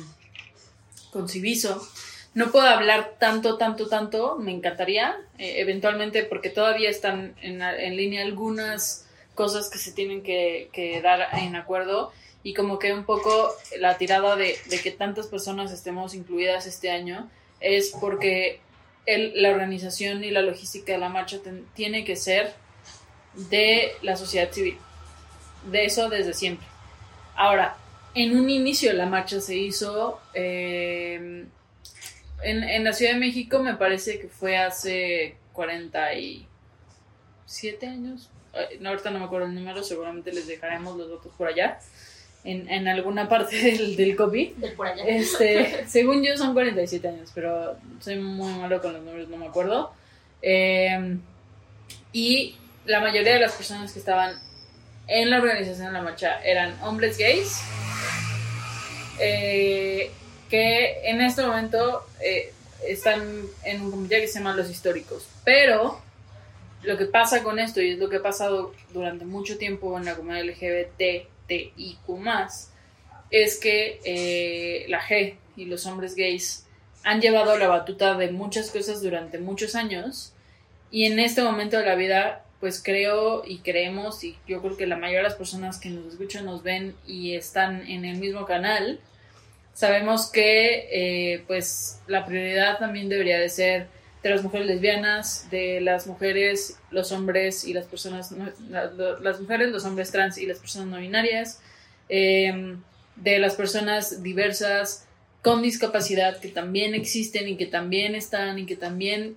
con 1.14 1.28
Civiso. 1.30 1.88
No 2.35 2.50
puedo 2.50 2.66
hablar 2.66 3.14
tanto, 3.18 3.56
tanto, 3.56 3.87
tanto, 3.88 4.37
me 4.37 4.50
encantaría, 4.50 5.16
eh, 5.38 5.54
eventualmente, 5.59 6.25
porque 6.25 6.50
todavía 6.50 6.90
están 6.90 7.37
en, 7.40 7.97
línea 7.97 8.23
algunas 8.23 9.06
cosas 9.35 9.71
que 9.71 9.78
se 9.78 9.92
tienen 9.92 10.23
que, 10.23 10.68
que 10.73 11.00
dar 11.00 11.28
en 11.38 11.54
acuerdo 11.54 12.12
y 12.42 12.52
como 12.52 12.78
que 12.78 12.92
un 12.92 13.04
poco 13.04 13.54
la 13.78 13.97
tirada 13.97 14.35
de, 14.37 14.59
que 14.83 14.90
tantas 14.90 15.28
personas 15.28 15.73
estemos 15.73 16.14
incluidas 16.14 16.66
este 16.66 16.90
año 16.90 17.30
es 17.61 17.94
porque 18.00 18.61
la 19.06 19.50
organización 19.50 20.25
y 20.25 20.30
la 20.30 20.42
logística 20.42 20.92
de 20.92 20.99
la 20.99 21.09
marcha 21.09 21.38
ten- 21.38 21.66
tiene 21.75 22.04
que 22.04 22.16
ser 22.16 22.52
de 23.35 23.92
la 24.02 24.16
sociedad 24.16 24.50
civil. 24.50 24.76
De 25.71 25.85
eso 25.85 26.09
desde 26.09 26.35
siempre. 26.35 26.66
Ahora, 27.37 27.76
en 28.14 28.37
un 28.37 28.50
inicio 28.50 28.92
la 28.92 29.06
marcha 29.06 29.40
se 29.40 29.56
hizo 29.56 30.21
eh, 30.35 31.47
en, 32.42 32.64
en 32.64 32.85
la 32.85 32.92
Ciudad 32.92 33.14
de 33.14 33.18
México, 33.18 33.59
me 33.61 33.75
parece 33.75 34.21
que 34.21 34.28
fue 34.28 34.56
hace 34.56 35.37
47 35.52 37.87
años. 37.87 38.30
No, 38.80 38.90
ahorita 38.90 39.11
no 39.11 39.18
me 39.18 39.25
acuerdo 39.25 39.47
el 39.47 39.54
número, 39.54 39.83
seguramente 39.83 40.33
les 40.33 40.47
dejaremos 40.47 40.97
los 40.97 41.11
datos 41.11 41.33
por 41.37 41.49
allá, 41.49 41.80
en, 42.44 42.71
en 42.71 42.87
alguna 42.87 43.28
parte 43.28 43.56
del, 43.56 43.97
del 43.97 44.14
COVID. 44.14 44.52
Del 44.52 44.75
por 44.75 44.87
allá. 44.87 45.02
Este, 45.06 45.85
según 45.88 46.23
yo 46.23 46.37
son 46.37 46.52
47 46.52 47.09
años, 47.09 47.33
pero 47.35 47.76
soy 48.00 48.16
muy 48.16 48.52
malo 48.52 48.80
con 48.80 48.92
los 48.92 49.02
números, 49.02 49.28
no 49.28 49.38
me 49.38 49.47
acuerdo. 49.47 49.92
Eh, 50.40 51.18
y 52.12 52.54
la 52.85 53.00
mayoría 53.00 53.35
de 53.35 53.40
las 53.40 53.54
personas 53.54 53.92
que 53.92 53.99
estaban 53.99 54.37
en 55.06 55.30
la 55.30 55.38
organización 55.38 55.88
de 55.88 55.92
la 55.92 56.02
marcha 56.02 56.42
eran 56.44 56.75
hombres 56.83 57.18
gays, 57.18 57.61
eh, 59.21 60.11
que 60.49 61.09
en 61.09 61.21
este 61.21 61.42
momento 61.42 62.06
eh, 62.21 62.52
están 62.87 63.23
en 63.64 63.83
un 63.83 63.90
comité 63.90 64.21
que 64.21 64.28
se 64.28 64.38
llama 64.38 64.54
Los 64.54 64.71
Históricos. 64.71 65.26
Pero 65.44 66.00
lo 66.83 66.97
que 66.99 67.06
pasa 67.06 67.42
con 67.42 67.59
esto, 67.59 67.80
y 67.80 67.92
es 67.92 67.99
lo 67.99 68.09
que 68.09 68.16
ha 68.16 68.23
pasado 68.23 68.75
durante 68.92 69.25
mucho 69.25 69.59
tiempo 69.59 69.97
en 69.99 70.04
la 70.04 70.14
comunidad 70.14 70.44
LGBTIQ, 70.44 71.99
es 73.30 73.59
que 73.59 74.00
eh, 74.04 74.87
la 74.88 75.00
G 75.00 75.37
y 75.56 75.64
los 75.64 75.87
hombres 75.87 76.14
gays 76.14 76.66
han 77.02 77.21
llevado 77.21 77.59
la 77.59 77.68
batuta 77.68 78.14
de 78.14 78.30
muchas 78.30 78.71
cosas 78.71 79.02
durante 79.02 79.38
muchos 79.38 79.75
años. 79.75 80.33
Y 80.90 81.06
en 81.06 81.18
este 81.18 81.42
momento 81.42 81.78
de 81.78 81.87
la 81.87 81.94
vida, 81.97 82.43
pues 82.64 82.83
creo 82.83 83.42
y 83.47 83.59
creemos, 83.59 84.25
y 84.25 84.38
yo 84.49 84.62
creo 84.62 84.75
que 84.75 84.87
la 84.87 84.97
mayoría 84.97 85.18
de 85.18 85.25
las 85.25 85.35
personas 85.35 85.78
que 85.78 85.90
nos 85.90 86.14
escuchan, 86.14 86.47
nos 86.47 86.62
ven 86.62 86.94
y 87.06 87.35
están 87.35 87.87
en 87.87 88.06
el 88.06 88.16
mismo 88.16 88.47
canal, 88.47 89.00
sabemos 89.75 90.30
que 90.30 90.88
eh, 90.90 91.44
pues 91.47 92.00
la 92.06 92.25
prioridad 92.25 92.78
también 92.78 93.11
debería 93.11 93.38
de 93.38 93.50
ser 93.50 93.88
de 94.23 94.30
las 94.30 94.42
mujeres 94.42 94.66
lesbianas, 94.66 95.50
de 95.50 95.83
las 95.83 96.06
mujeres, 96.06 96.78
los 96.90 97.12
hombres 97.12 97.66
y 97.66 97.75
las 97.75 97.85
personas, 97.85 98.33
las 98.71 99.40
mujeres, 99.42 99.68
los 99.68 99.85
hombres 99.85 100.11
trans 100.11 100.38
y 100.38 100.47
las 100.47 100.59
personas 100.59 100.88
no 100.88 100.97
binarias, 100.97 101.61
em, 102.09 102.80
de 103.16 103.38
las 103.40 103.56
personas 103.56 104.23
diversas 104.23 105.06
con 105.42 105.61
discapacidad 105.61 106.40
que 106.40 106.49
también 106.49 106.94
existen 106.94 107.47
y 107.47 107.59
que 107.59 107.66
también 107.66 108.14
están 108.14 108.59
y 108.59 108.64
que 108.64 108.76
también, 108.76 109.37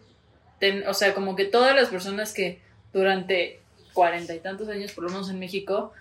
o 0.88 0.94
sea, 0.94 1.14
como 1.14 1.36
que 1.36 1.44
todas 1.44 1.76
las 1.76 1.90
personas 1.90 2.32
que 2.32 2.66
durante 2.94 3.60
cuarenta 3.94 4.36
y 4.36 4.40
tantos 4.40 4.70
años, 4.70 4.92
por 4.92 5.06
lo 5.06 5.10
menos 5.10 5.30
en 5.30 5.40
México, 5.40 5.94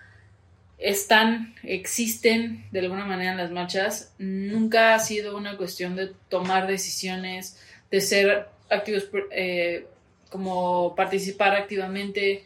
están, 0.77 1.55
existen 1.63 2.65
de 2.71 2.79
alguna 2.79 3.05
manera 3.05 3.31
en 3.31 3.37
las 3.37 3.51
marchas, 3.51 4.13
nunca 4.19 4.93
ha 4.93 4.99
sido 4.99 5.35
una 5.35 5.57
cuestión 5.57 5.95
de 5.95 6.11
tomar 6.29 6.67
decisiones, 6.67 7.59
de 7.89 8.01
ser 8.01 8.47
activos, 8.69 9.07
eh, 9.31 9.87
como 10.29 10.95
participar 10.95 11.55
activamente. 11.55 12.43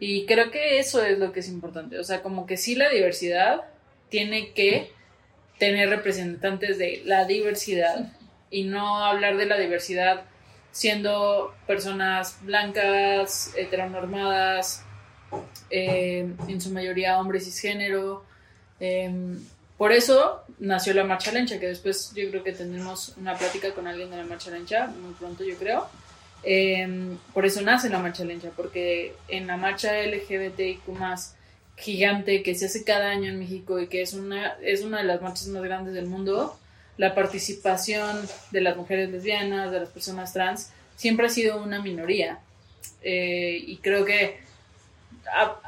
Y 0.00 0.26
creo 0.26 0.50
que 0.50 0.78
eso 0.78 1.04
es 1.04 1.18
lo 1.18 1.32
que 1.32 1.40
es 1.40 1.48
importante. 1.48 1.98
O 1.98 2.04
sea, 2.04 2.22
como 2.22 2.46
que 2.46 2.56
sí 2.56 2.74
la 2.74 2.88
diversidad 2.88 3.62
tiene 4.08 4.52
que 4.52 4.90
tener 5.58 5.88
representantes 5.88 6.78
de 6.78 7.02
la 7.04 7.26
diversidad 7.26 8.12
y 8.50 8.64
no 8.64 9.04
hablar 9.04 9.36
de 9.36 9.46
la 9.46 9.58
diversidad 9.58 10.24
siendo 10.74 11.54
personas 11.68 12.36
blancas, 12.42 13.52
heteronormadas, 13.56 14.82
eh, 15.70 16.28
en 16.48 16.60
su 16.60 16.70
mayoría 16.70 17.20
hombres 17.20 17.44
cisgénero. 17.44 18.24
Eh, 18.80 19.36
por 19.78 19.92
eso 19.92 20.42
nació 20.58 20.92
la 20.94 21.04
Marcha 21.04 21.30
Lencha, 21.30 21.60
que 21.60 21.68
después 21.68 22.12
yo 22.16 22.28
creo 22.28 22.42
que 22.42 22.52
tendremos 22.52 23.14
una 23.16 23.36
plática 23.36 23.72
con 23.72 23.86
alguien 23.86 24.10
de 24.10 24.16
la 24.16 24.24
Marcha 24.24 24.50
Lencha, 24.50 24.88
muy 24.88 25.14
pronto 25.14 25.44
yo 25.44 25.56
creo. 25.56 25.86
Em, 26.42 27.18
por 27.32 27.46
eso 27.46 27.62
nace 27.62 27.88
la 27.88 28.00
Marcha 28.00 28.24
Lencha, 28.24 28.50
porque 28.56 29.14
en 29.28 29.46
la 29.46 29.56
marcha 29.56 29.92
LGBTIQ 30.02 30.88
gigante 31.76 32.42
que 32.42 32.56
se 32.56 32.66
hace 32.66 32.82
cada 32.82 33.10
año 33.10 33.30
en 33.30 33.38
México 33.38 33.78
y 33.78 33.86
que 33.86 34.02
es 34.02 34.12
una, 34.12 34.54
es 34.60 34.82
una 34.82 34.98
de 34.98 35.04
las 35.04 35.22
marchas 35.22 35.46
más 35.48 35.62
grandes 35.62 35.94
del 35.94 36.06
mundo, 36.06 36.58
la 36.96 37.14
participación 37.14 38.28
de 38.50 38.60
las 38.60 38.76
mujeres 38.76 39.10
lesbianas, 39.10 39.70
de 39.70 39.80
las 39.80 39.88
personas 39.88 40.32
trans, 40.32 40.70
siempre 40.96 41.26
ha 41.26 41.30
sido 41.30 41.62
una 41.62 41.80
minoría. 41.80 42.38
Eh, 43.02 43.62
y 43.66 43.76
creo 43.78 44.04
que 44.04 44.44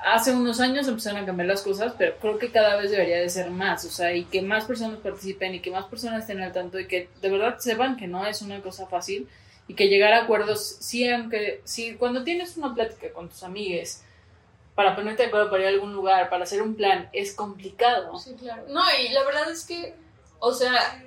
hace 0.04 0.33
unos 0.33 0.61
años 0.61 0.87
empezaron 0.87 1.23
a 1.23 1.26
cambiar 1.26 1.49
las 1.49 1.62
cosas, 1.62 1.95
pero 1.97 2.16
creo 2.18 2.38
que 2.38 2.50
cada 2.50 2.76
vez 2.76 2.90
debería 2.90 3.18
de 3.18 3.28
ser 3.28 3.50
más, 3.50 3.85
o 3.85 3.90
sea, 3.90 4.14
y 4.14 4.25
que 4.25 4.42
más 4.42 4.64
personas 4.64 4.99
participen 4.99 5.54
y 5.54 5.61
que 5.61 5.71
más 5.71 5.87
personas 5.87 6.21
estén 6.21 6.42
al 6.42 6.52
tanto 6.52 6.78
y 6.78 6.87
que 6.87 7.09
de 7.21 7.30
verdad 7.30 7.59
sepan 7.59 7.97
que 7.97 8.06
no 8.06 8.26
es 8.26 8.42
una 8.42 8.61
cosa 8.61 8.87
fácil 8.87 9.28
y 9.68 9.75
que 9.75 9.88
llegar 9.88 10.12
a 10.12 10.25
acuerdos, 10.25 10.76
sí, 10.80 11.09
aunque, 11.09 11.61
sí, 11.64 11.95
cuando 11.95 12.23
tienes 12.23 12.56
una 12.56 12.75
plática 12.75 13.12
con 13.12 13.28
tus 13.28 13.42
amigues 13.42 14.04
para 14.75 14.95
ponerte 14.95 15.23
de 15.23 15.28
acuerdo 15.28 15.50
para 15.50 15.62
ir 15.62 15.68
a 15.68 15.71
algún 15.71 15.95
lugar, 15.95 16.28
para 16.28 16.45
hacer 16.45 16.61
un 16.62 16.75
plan, 16.75 17.09
es 17.12 17.35
complicado. 17.35 18.18
Sí, 18.18 18.35
claro. 18.38 18.64
No, 18.68 18.83
y 19.02 19.09
la 19.09 19.25
verdad 19.25 19.50
es 19.50 19.64
que, 19.64 19.95
o 20.38 20.52
sea, 20.52 21.02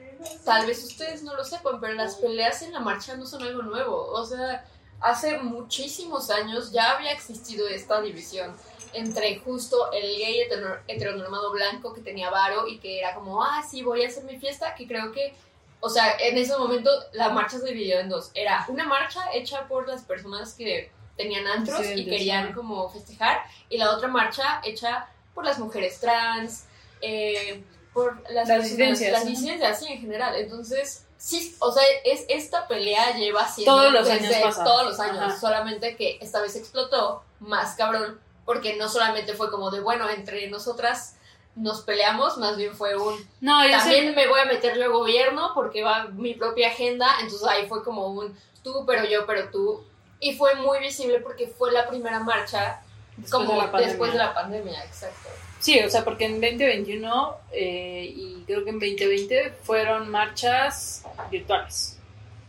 tal 0.46 0.66
vez 0.66 0.84
ustedes 0.84 1.24
no 1.24 1.36
lo 1.36 1.44
sepan, 1.44 1.80
pero 1.80 1.94
las 1.94 2.16
peleas 2.16 2.62
en 2.62 2.74
la 2.74 2.80
marcha 2.80 3.16
no 3.16 3.26
son 3.26 3.44
algo 3.44 3.62
nuevo, 3.62 4.06
o 4.12 4.26
sea 4.26 4.66
hace 5.02 5.38
muchísimos 5.38 6.30
años 6.30 6.72
ya 6.72 6.92
había 6.96 7.12
existido 7.12 7.68
esta 7.68 8.02
división 8.02 8.56
entre 8.94 9.38
justo 9.40 9.92
el 9.92 10.02
gay 10.02 10.42
heteronormado 10.88 11.52
blanco 11.52 11.94
que 11.94 12.02
tenía 12.02 12.30
varo 12.30 12.68
y 12.68 12.80
que 12.80 13.00
era 13.00 13.14
como, 13.14 13.44
ah, 13.44 13.64
sí, 13.70 13.84
voy 13.84 14.04
a 14.04 14.08
hacer 14.08 14.24
mi 14.24 14.40
fiesta, 14.40 14.74
que 14.74 14.88
creo 14.88 15.12
que, 15.12 15.36
o 15.80 15.90
sea, 15.90 16.18
en 16.20 16.38
ese 16.38 16.58
momento 16.58 16.90
la 17.14 17.30
marcha 17.30 17.60
se 17.60 17.68
dividió 17.68 18.00
en 18.00 18.10
dos. 18.10 18.32
Era 18.34 18.66
una 18.68 18.88
marcha 18.88 19.22
hecha 19.32 19.68
por 19.68 19.88
las 19.88 20.04
personas 20.04 20.56
que 20.56 20.92
tenían 21.18 21.46
antros 21.46 21.86
y 21.96 22.06
querían 22.06 22.54
como 22.54 22.90
festejar, 22.90 23.42
y 23.70 23.78
la 23.78 23.92
otra 23.92 24.08
marcha 24.08 24.60
hecha 24.64 25.08
por 25.36 25.46
las 25.46 25.60
mujeres 25.60 26.00
trans, 26.00 26.66
eh, 27.02 27.64
por 28.00 28.32
las, 28.32 28.48
las 28.48 28.64
disidencias. 28.64 29.12
Las 29.12 29.26
disidencias, 29.26 29.78
así 29.78 29.92
en 29.92 30.00
general. 30.00 30.36
Entonces, 30.36 31.06
sí, 31.18 31.56
o 31.60 31.72
sea, 31.72 31.84
es, 32.06 32.26
esta 32.30 32.68
pelea 32.68 33.16
lleva 33.16 33.48
siendo 33.48 33.76
todos 33.76 33.94
los 33.94 34.10
años 34.10 34.56
todos 34.64 34.86
los 34.86 35.00
años, 35.00 35.40
solamente 35.40 35.96
que 35.96 36.18
esta 36.22 36.42
vez 36.42 36.56
explotó 36.56 37.24
más 37.40 37.76
cabrón, 37.76 38.20
porque 38.46 38.78
no 38.78 38.90
solamente 38.90 39.34
fue 39.34 39.52
como 39.52 39.70
de, 39.72 39.82
bueno, 39.82 40.10
entre 40.10 40.50
nosotras 40.50 41.16
nos 41.56 41.82
peleamos, 41.82 42.38
más 42.38 42.56
bien 42.56 42.74
fue 42.74 42.96
un... 42.96 43.16
No, 43.42 43.60
también 43.70 44.16
me 44.16 44.28
voy 44.28 44.40
a 44.40 44.46
meter 44.46 44.78
yo 44.78 44.86
al 44.86 44.92
gobierno 44.92 45.52
porque 45.54 45.84
va 45.84 46.06
mi 46.06 46.34
propia 46.34 46.70
agenda, 46.70 47.08
entonces 47.22 47.48
ahí 47.48 47.68
fue 47.68 47.84
como 47.84 48.08
un 48.08 48.38
tú, 48.64 48.86
pero 48.86 49.04
yo, 49.06 49.26
pero 49.26 49.50
tú. 49.50 49.84
Y 50.22 50.36
fue 50.36 50.56
muy 50.56 50.80
visible 50.80 51.20
porque 51.20 51.48
fue 51.48 51.72
la 51.72 51.88
primera 51.88 52.20
marcha 52.20 52.82
como 53.30 53.62
después 53.78 54.14
de 54.14 54.20
la 54.20 54.34
pandemia, 54.34 54.84
exacto. 54.86 55.30
Sí, 55.60 55.78
o 55.82 55.90
sea, 55.90 56.06
porque 56.06 56.26
en 56.26 56.40
2021 56.40 57.36
eh, 57.52 58.14
y 58.16 58.44
creo 58.48 58.64
que 58.64 58.70
en 58.70 58.80
2020 58.80 59.54
fueron 59.64 60.10
marchas 60.10 61.04
virtuales. 61.30 61.98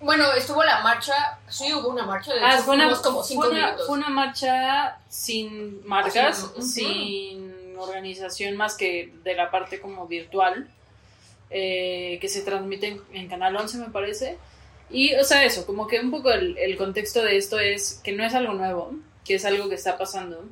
Bueno, 0.01 0.33
estuvo 0.33 0.65
la 0.65 0.81
marcha, 0.81 1.39
sí 1.49 1.75
hubo 1.75 1.89
una 1.89 2.07
marcha, 2.07 2.33
de 2.33 2.41
ah, 2.41 2.59
fue 2.65 2.75
una, 2.75 2.91
como 3.03 3.23
cinco 3.23 3.49
fue 3.49 3.55
minutos. 3.55 3.87
Fue 3.87 3.99
una 3.99 4.09
marcha 4.09 4.99
sin 5.09 5.87
marcas, 5.87 6.53
sin 6.61 7.77
organización 7.77 8.57
más 8.57 8.77
que 8.77 9.13
de 9.23 9.35
la 9.35 9.51
parte 9.51 9.79
como 9.79 10.07
virtual, 10.07 10.71
eh, 11.51 12.17
que 12.21 12.29
se 12.29 12.43
transmite 12.43 12.99
en, 13.13 13.29
Canal 13.29 13.57
11 13.57 13.79
me 13.79 13.91
parece. 13.91 14.39
Y, 14.89 15.15
o 15.17 15.25
sea, 15.25 15.45
eso, 15.45 15.67
como 15.67 15.87
que 15.87 16.01
un 16.01 16.11
poco 16.11 16.31
el, 16.31 16.57
el 16.57 16.77
contexto 16.79 17.23
de 17.23 17.37
esto 17.37 17.59
es 17.59 18.01
que 18.03 18.13
no 18.13 18.25
es 18.25 18.35
algo 18.35 18.55
nuevo, 18.55 18.93
que 19.25 19.35
es 19.35 19.45
algo 19.45 19.69
que 19.69 19.75
está 19.75 19.99
pasando 19.99 20.45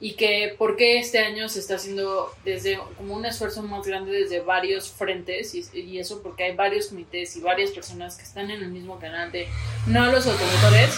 y 0.00 0.12
que 0.12 0.54
por 0.56 0.76
qué 0.76 0.98
este 0.98 1.18
año 1.18 1.48
se 1.48 1.58
está 1.58 1.74
haciendo 1.74 2.32
desde 2.44 2.78
como 2.96 3.14
un 3.14 3.26
esfuerzo 3.26 3.62
más 3.62 3.84
grande 3.84 4.12
desde 4.12 4.40
varios 4.40 4.90
frentes 4.90 5.54
y, 5.54 5.98
eso 5.98 6.22
porque 6.22 6.44
hay 6.44 6.54
varios 6.54 6.88
comités 6.88 7.36
y 7.36 7.40
varias 7.40 7.70
personas 7.72 8.16
que 8.16 8.22
están 8.22 8.50
en 8.50 8.62
el 8.62 8.68
mismo 8.68 8.98
canal 9.00 9.32
de 9.32 9.48
no 9.86 10.10
los 10.12 10.26
automotores. 10.26 10.94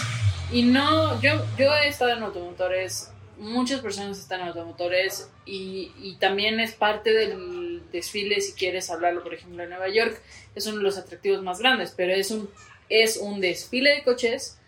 Y 0.51 0.63
no 0.63 1.19
yo 1.21 1.43
yo 1.57 1.73
he 1.73 1.87
estado 1.87 2.11
en 2.11 2.23
automotores 2.23 3.09
muchas 3.37 3.81
personas 3.81 4.19
están 4.19 4.41
en 4.41 4.49
automotores 4.49 5.31
y, 5.47 5.91
y 5.99 6.17
también 6.19 6.59
es 6.59 6.73
parte 6.73 7.11
del 7.11 7.81
desfile 7.91 8.39
si 8.39 8.53
quieres 8.53 8.91
hablarlo 8.91 9.23
por 9.23 9.33
ejemplo 9.33 9.63
en 9.63 9.69
Nueva 9.69 9.89
York 9.89 10.21
es 10.53 10.67
uno 10.67 10.77
de 10.77 10.83
los 10.83 10.97
atractivos 10.99 11.41
más 11.41 11.57
grandes 11.57 11.91
pero 11.97 12.13
es 12.13 12.29
un 12.29 12.49
es 12.89 13.17
un 13.17 13.41
desfile 13.41 13.95
de 13.95 14.03
coches 14.03 14.59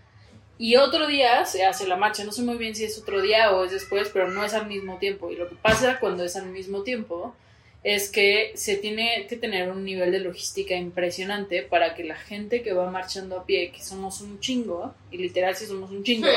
y 0.57 0.75
otro 0.75 1.07
día 1.07 1.45
se 1.45 1.65
hace 1.65 1.87
la 1.87 1.95
marcha, 1.95 2.23
no 2.23 2.31
sé 2.31 2.43
muy 2.43 2.57
bien 2.57 2.75
si 2.75 2.83
es 2.83 2.97
otro 2.97 3.21
día 3.21 3.51
o 3.51 3.65
es 3.65 3.71
después, 3.71 4.09
pero 4.13 4.29
no 4.29 4.45
es 4.45 4.53
al 4.53 4.67
mismo 4.67 4.97
tiempo. 4.97 5.31
Y 5.31 5.35
lo 5.35 5.49
que 5.49 5.55
pasa 5.55 5.99
cuando 5.99 6.23
es 6.23 6.35
al 6.35 6.47
mismo 6.47 6.83
tiempo 6.83 7.35
es 7.83 8.09
que 8.09 8.53
se 8.55 8.77
tiene 8.77 9.27
que 9.27 9.35
tener 9.35 9.69
un 9.69 9.83
nivel 9.83 10.11
de 10.11 10.19
logística 10.19 10.75
impresionante 10.75 11.63
para 11.63 11.95
que 11.95 12.03
la 12.03 12.15
gente 12.15 12.61
que 12.61 12.73
va 12.73 12.89
marchando 12.89 13.37
a 13.37 13.45
pie, 13.45 13.71
que 13.71 13.83
somos 13.83 14.21
un 14.21 14.39
chingo, 14.39 14.93
y 15.11 15.17
literal 15.17 15.55
si 15.55 15.65
somos 15.65 15.91
un 15.91 16.03
chingo, 16.03 16.29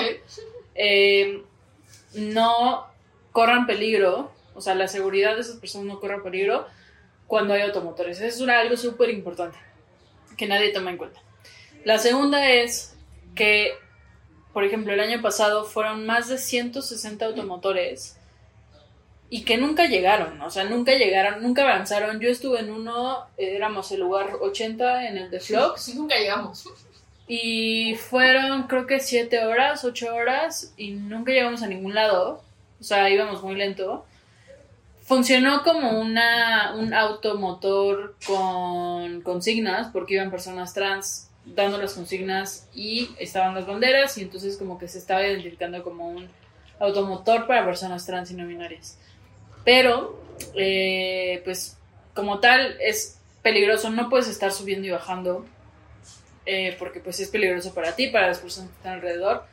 eh, 0.75 1.43
no 2.15 2.87
corran 3.31 3.67
peligro, 3.67 4.33
o 4.55 4.61
sea, 4.61 4.75
la 4.75 4.89
seguridad 4.89 5.35
de 5.35 5.43
esas 5.43 5.57
personas 5.57 5.87
no 5.87 6.01
corra 6.01 6.23
peligro 6.23 6.67
cuando 7.27 7.55
hay 7.55 7.61
automotores. 7.63 8.21
Eso 8.21 8.45
es 8.45 8.51
algo 8.51 8.77
súper 8.77 9.11
importante 9.11 9.59
que 10.37 10.47
nadie 10.47 10.71
toma 10.71 10.91
en 10.91 10.97
cuenta. 10.97 11.21
La 11.85 11.99
segunda 11.99 12.51
es 12.51 12.97
que 13.35 13.75
por 14.57 14.65
ejemplo, 14.65 14.95
el 14.95 15.01
año 15.01 15.21
pasado 15.21 15.67
fueron 15.67 16.07
más 16.07 16.29
de 16.29 16.39
160 16.39 17.27
automotores 17.27 18.17
y 19.29 19.45
que 19.45 19.59
nunca 19.59 19.85
llegaron, 19.85 20.41
o 20.41 20.49
sea, 20.49 20.65
nunca 20.65 20.95
llegaron, 20.95 21.43
nunca 21.43 21.65
avanzaron. 21.65 22.21
Yo 22.21 22.31
estuve 22.31 22.61
en 22.61 22.71
uno, 22.71 23.27
éramos 23.37 23.93
el 23.93 24.01
lugar 24.01 24.39
80 24.41 25.09
en 25.09 25.19
el 25.19 25.31
de 25.31 25.41
Flux. 25.41 25.83
Sí, 25.83 25.95
nunca 25.95 26.17
llegamos. 26.17 26.65
Y 27.29 27.97
fueron 27.97 28.63
creo 28.63 28.87
que 28.87 28.99
7 28.99 29.45
horas, 29.45 29.85
8 29.85 30.15
horas 30.15 30.73
y 30.79 30.93
nunca 30.93 31.33
llegamos 31.33 31.63
a 31.63 31.67
ningún 31.67 31.95
lado. 31.95 32.43
O 32.81 32.83
sea, 32.83 33.11
íbamos 33.11 33.43
muy 33.43 33.57
lento. 33.57 34.07
Funcionó 35.03 35.65
como 35.65 36.01
una, 36.01 36.75
un 36.79 36.95
automotor 36.95 38.17
con 38.27 39.21
consignas 39.21 39.89
porque 39.93 40.15
iban 40.15 40.31
personas 40.31 40.73
trans 40.73 41.29
dando 41.55 41.79
las 41.79 41.95
consignas 41.95 42.69
y 42.75 43.11
estaban 43.19 43.55
las 43.55 43.67
banderas 43.67 44.19
y 44.19 44.23
entonces 44.23 44.57
como 44.57 44.79
que 44.79 44.89
se 44.89 44.99
estaba 44.99 45.27
identificando 45.27 45.83
como 45.83 46.09
un 46.09 46.29
automotor 46.79 47.47
para 47.47 47.65
personas 47.65 48.05
trans 48.05 48.31
y 48.31 48.35
no 48.35 48.47
binarias. 48.47 48.99
Pero, 49.65 50.21
eh, 50.55 51.41
pues 51.45 51.79
como 52.15 52.41
tal 52.41 52.77
es 52.81 53.19
peligroso, 53.43 53.91
no 53.91 54.09
puedes 54.09 54.29
estar 54.29 54.53
subiendo 54.53 54.87
y 54.87 54.91
bajando 54.91 55.47
eh, 56.47 56.77
porque 56.79 57.01
pues 57.01 57.21
es 57.21 57.29
peligroso 57.29 57.75
para 57.75 57.95
ti, 57.95 58.09
para 58.09 58.29
las 58.29 58.39
personas 58.39 58.71
que 58.71 58.77
están 58.77 58.95
alrededor. 58.95 59.45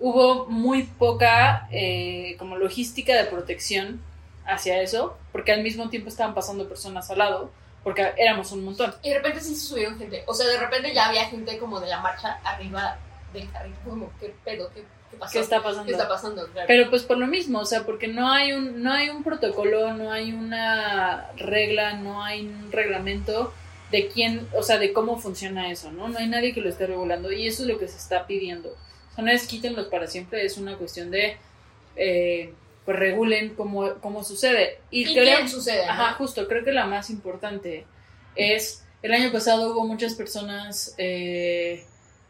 Hubo 0.00 0.46
muy 0.46 0.84
poca 0.84 1.68
eh, 1.70 2.36
como 2.38 2.56
logística 2.56 3.14
de 3.16 3.24
protección 3.24 4.02
hacia 4.44 4.82
eso, 4.82 5.16
porque 5.30 5.52
al 5.52 5.62
mismo 5.62 5.88
tiempo 5.90 6.08
estaban 6.08 6.34
pasando 6.34 6.68
personas 6.68 7.10
al 7.10 7.18
lado 7.18 7.50
porque 7.82 8.12
éramos 8.16 8.52
un 8.52 8.64
montón. 8.64 8.94
Y 9.02 9.10
de 9.10 9.16
repente 9.16 9.40
sí 9.40 9.54
se 9.54 9.66
subieron 9.66 9.98
gente. 9.98 10.22
O 10.26 10.34
sea, 10.34 10.46
de 10.46 10.58
repente 10.58 10.94
ya 10.94 11.08
había 11.08 11.24
gente 11.26 11.58
como 11.58 11.80
de 11.80 11.88
la 11.88 12.00
marcha 12.00 12.38
arriba 12.44 12.98
del 13.32 13.50
carril. 13.50 13.74
Como, 13.84 14.10
¿qué 14.20 14.34
pedo? 14.44 14.70
¿Qué, 14.72 14.84
qué 15.10 15.16
pasó? 15.16 15.32
¿Qué 15.32 15.40
está 15.40 15.62
pasando? 15.62 15.86
¿Qué 15.86 15.92
está 15.92 16.08
pasando? 16.08 16.46
Claro. 16.48 16.66
Pero 16.68 16.90
pues 16.90 17.02
por 17.02 17.18
lo 17.18 17.26
mismo, 17.26 17.60
o 17.60 17.64
sea, 17.64 17.84
porque 17.84 18.08
no 18.08 18.30
hay 18.30 18.52
un, 18.52 18.82
no 18.82 18.92
hay 18.92 19.10
un 19.10 19.24
protocolo, 19.24 19.92
no 19.94 20.12
hay 20.12 20.32
una 20.32 21.30
regla, 21.36 21.94
no 21.94 22.22
hay 22.22 22.46
un 22.46 22.70
reglamento 22.70 23.52
de 23.90 24.08
quién, 24.08 24.48
o 24.56 24.62
sea, 24.62 24.78
de 24.78 24.92
cómo 24.92 25.18
funciona 25.18 25.70
eso, 25.70 25.92
¿no? 25.92 26.08
No 26.08 26.18
hay 26.18 26.26
nadie 26.26 26.54
que 26.54 26.62
lo 26.62 26.68
esté 26.68 26.86
regulando 26.86 27.30
y 27.30 27.46
eso 27.46 27.62
es 27.62 27.68
lo 27.68 27.78
que 27.78 27.88
se 27.88 27.98
está 27.98 28.26
pidiendo. 28.26 28.70
O 28.70 29.14
sea, 29.14 29.24
no 29.24 29.30
es 29.30 29.46
quítenlos 29.46 29.88
para 29.88 30.06
siempre, 30.06 30.44
es 30.44 30.56
una 30.56 30.76
cuestión 30.76 31.10
de 31.10 31.36
eh, 31.96 32.54
pues 32.84 32.98
regulen 32.98 33.54
cómo, 33.54 33.94
cómo 34.00 34.24
sucede. 34.24 34.80
¿Y, 34.90 35.04
creo- 35.12 35.36
quién 35.36 35.48
sucede? 35.48 35.86
no? 35.86 35.92
Ajá, 35.92 36.12
justo, 36.14 36.48
creo 36.48 36.64
que 36.64 36.72
la 36.72 36.86
más 36.86 37.10
importante 37.10 37.86
es, 38.34 38.84
el 39.02 39.12
año 39.12 39.30
pasado 39.32 39.72
hubo 39.72 39.86
muchas 39.86 40.14
personas, 40.14 40.94
eh, 40.98 41.84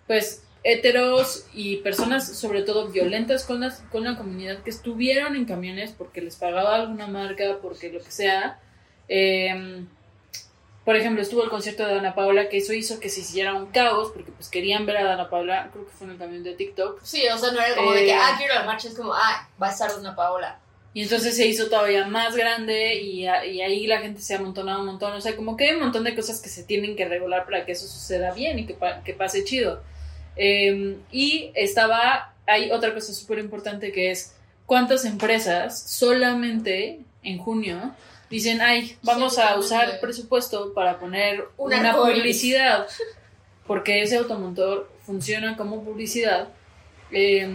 pues, 0.06 0.44
heteros 0.64 1.46
y 1.52 1.78
personas 1.78 2.36
sobre 2.38 2.62
todo 2.62 2.88
violentas 2.88 3.44
con, 3.44 3.60
las, 3.60 3.80
con 3.90 4.04
la 4.04 4.16
comunidad 4.16 4.62
que 4.62 4.70
estuvieron 4.70 5.34
en 5.36 5.44
camiones 5.44 5.92
porque 5.92 6.20
les 6.20 6.36
pagaba 6.36 6.76
alguna 6.76 7.06
marca, 7.08 7.58
porque 7.60 7.90
lo 7.92 8.00
que 8.00 8.10
sea. 8.10 8.60
Eh, 9.08 9.84
por 10.84 10.96
ejemplo, 10.96 11.22
estuvo 11.22 11.44
el 11.44 11.50
concierto 11.50 11.86
de 11.86 11.94
Dana 11.94 12.14
Paula, 12.14 12.48
que 12.48 12.58
eso 12.58 12.72
hizo 12.72 12.98
que 12.98 13.08
se 13.08 13.20
hiciera 13.20 13.54
un 13.54 13.66
caos, 13.66 14.10
porque 14.12 14.32
pues 14.32 14.48
querían 14.48 14.84
ver 14.86 14.96
a 14.98 15.04
Dana 15.04 15.30
Paula, 15.30 15.68
creo 15.72 15.86
que 15.86 15.92
fue 15.92 16.06
en 16.06 16.12
el 16.14 16.18
camión 16.18 16.42
de 16.42 16.54
TikTok. 16.54 17.00
Sí, 17.02 17.22
o 17.32 17.38
sea, 17.38 17.52
no 17.52 17.60
era 17.60 17.76
como 17.76 17.92
de 17.92 18.00
que, 18.04 18.10
Eh, 18.10 18.16
ah, 18.18 18.34
quiero 18.36 18.54
la 18.54 18.64
marcha. 18.64 18.88
Es 18.88 18.94
como, 18.94 19.12
ah, 19.14 19.48
va 19.62 19.68
a 19.68 19.70
estar 19.72 19.90
una 19.98 20.16
Paola. 20.16 20.58
Y 20.94 21.02
entonces 21.04 21.36
se 21.36 21.46
hizo 21.46 21.68
todavía 21.68 22.06
más 22.06 22.36
grande 22.36 22.96
y, 23.00 23.26
a- 23.26 23.46
y 23.46 23.62
ahí 23.62 23.86
la 23.86 24.00
gente 24.00 24.20
se 24.20 24.34
amontonaba 24.34 24.80
un 24.80 24.86
montón. 24.86 25.12
O 25.14 25.20
sea, 25.22 25.34
como 25.36 25.56
que 25.56 25.68
hay 25.68 25.74
un 25.76 25.80
montón 25.80 26.04
de 26.04 26.14
cosas 26.14 26.40
que 26.40 26.48
se 26.50 26.64
tienen 26.64 26.96
que 26.96 27.06
regular 27.08 27.44
para 27.46 27.64
que 27.64 27.72
eso 27.72 27.86
suceda 27.86 28.32
bien 28.34 28.58
y 28.58 28.66
que, 28.66 28.74
pa- 28.74 29.02
que 29.02 29.14
pase 29.14 29.42
chido. 29.44 29.82
Eh, 30.36 30.98
y 31.10 31.50
estaba, 31.54 32.34
hay 32.46 32.70
otra 32.72 32.92
cosa 32.92 33.14
súper 33.14 33.38
importante 33.38 33.90
que 33.92 34.10
es 34.10 34.34
cuántas 34.66 35.04
empresas 35.06 35.80
solamente 35.82 37.00
en 37.22 37.38
junio 37.38 37.94
dicen, 38.32 38.60
ay, 38.62 38.96
vamos 39.02 39.38
a 39.38 39.56
usar 39.58 40.00
presupuesto 40.00 40.72
para 40.74 40.98
poner 40.98 41.44
Un 41.58 41.72
una 41.72 41.90
arcoíris". 41.90 42.22
publicidad, 42.22 42.86
porque 43.66 44.02
ese 44.02 44.16
automotor 44.16 44.90
funciona 45.04 45.56
como 45.56 45.84
publicidad 45.84 46.48
eh, 47.10 47.46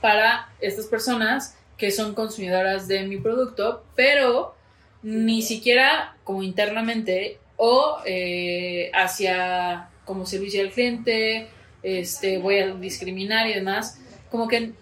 para 0.00 0.50
estas 0.60 0.86
personas 0.86 1.56
que 1.76 1.90
son 1.90 2.14
consumidoras 2.14 2.86
de 2.86 3.04
mi 3.04 3.16
producto, 3.16 3.82
pero 3.96 4.54
ni 5.02 5.40
siquiera 5.40 6.14
como 6.24 6.42
internamente 6.42 7.38
o 7.56 7.98
eh, 8.04 8.90
hacia 8.92 9.88
como 10.04 10.26
servicio 10.26 10.60
al 10.62 10.70
cliente, 10.70 11.48
este, 11.82 12.38
voy 12.38 12.58
a 12.58 12.74
discriminar 12.74 13.46
y 13.48 13.54
demás, 13.54 13.98
como 14.30 14.46
que 14.46 14.72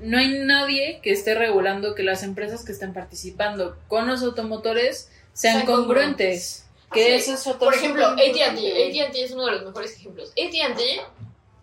no 0.00 0.18
hay 0.18 0.28
nadie 0.40 1.00
que 1.02 1.12
esté 1.12 1.34
regulando 1.34 1.94
que 1.94 2.02
las 2.02 2.22
empresas 2.22 2.64
que 2.64 2.72
estén 2.72 2.92
participando 2.92 3.76
con 3.88 4.06
los 4.06 4.22
automotores 4.22 5.10
sean 5.32 5.54
Sean 5.54 5.66
congruentes. 5.66 6.66
Que 6.92 7.06
Sí. 7.06 7.12
eso 7.30 7.34
es 7.34 7.46
otro 7.46 7.66
Por 7.66 7.74
ejemplo, 7.74 8.06
AT&T. 8.06 9.02
AT&T 9.02 9.24
es 9.24 9.32
uno 9.32 9.46
de 9.46 9.52
los 9.52 9.64
mejores 9.64 9.96
ejemplos. 9.96 10.30
AT&T 10.30 11.02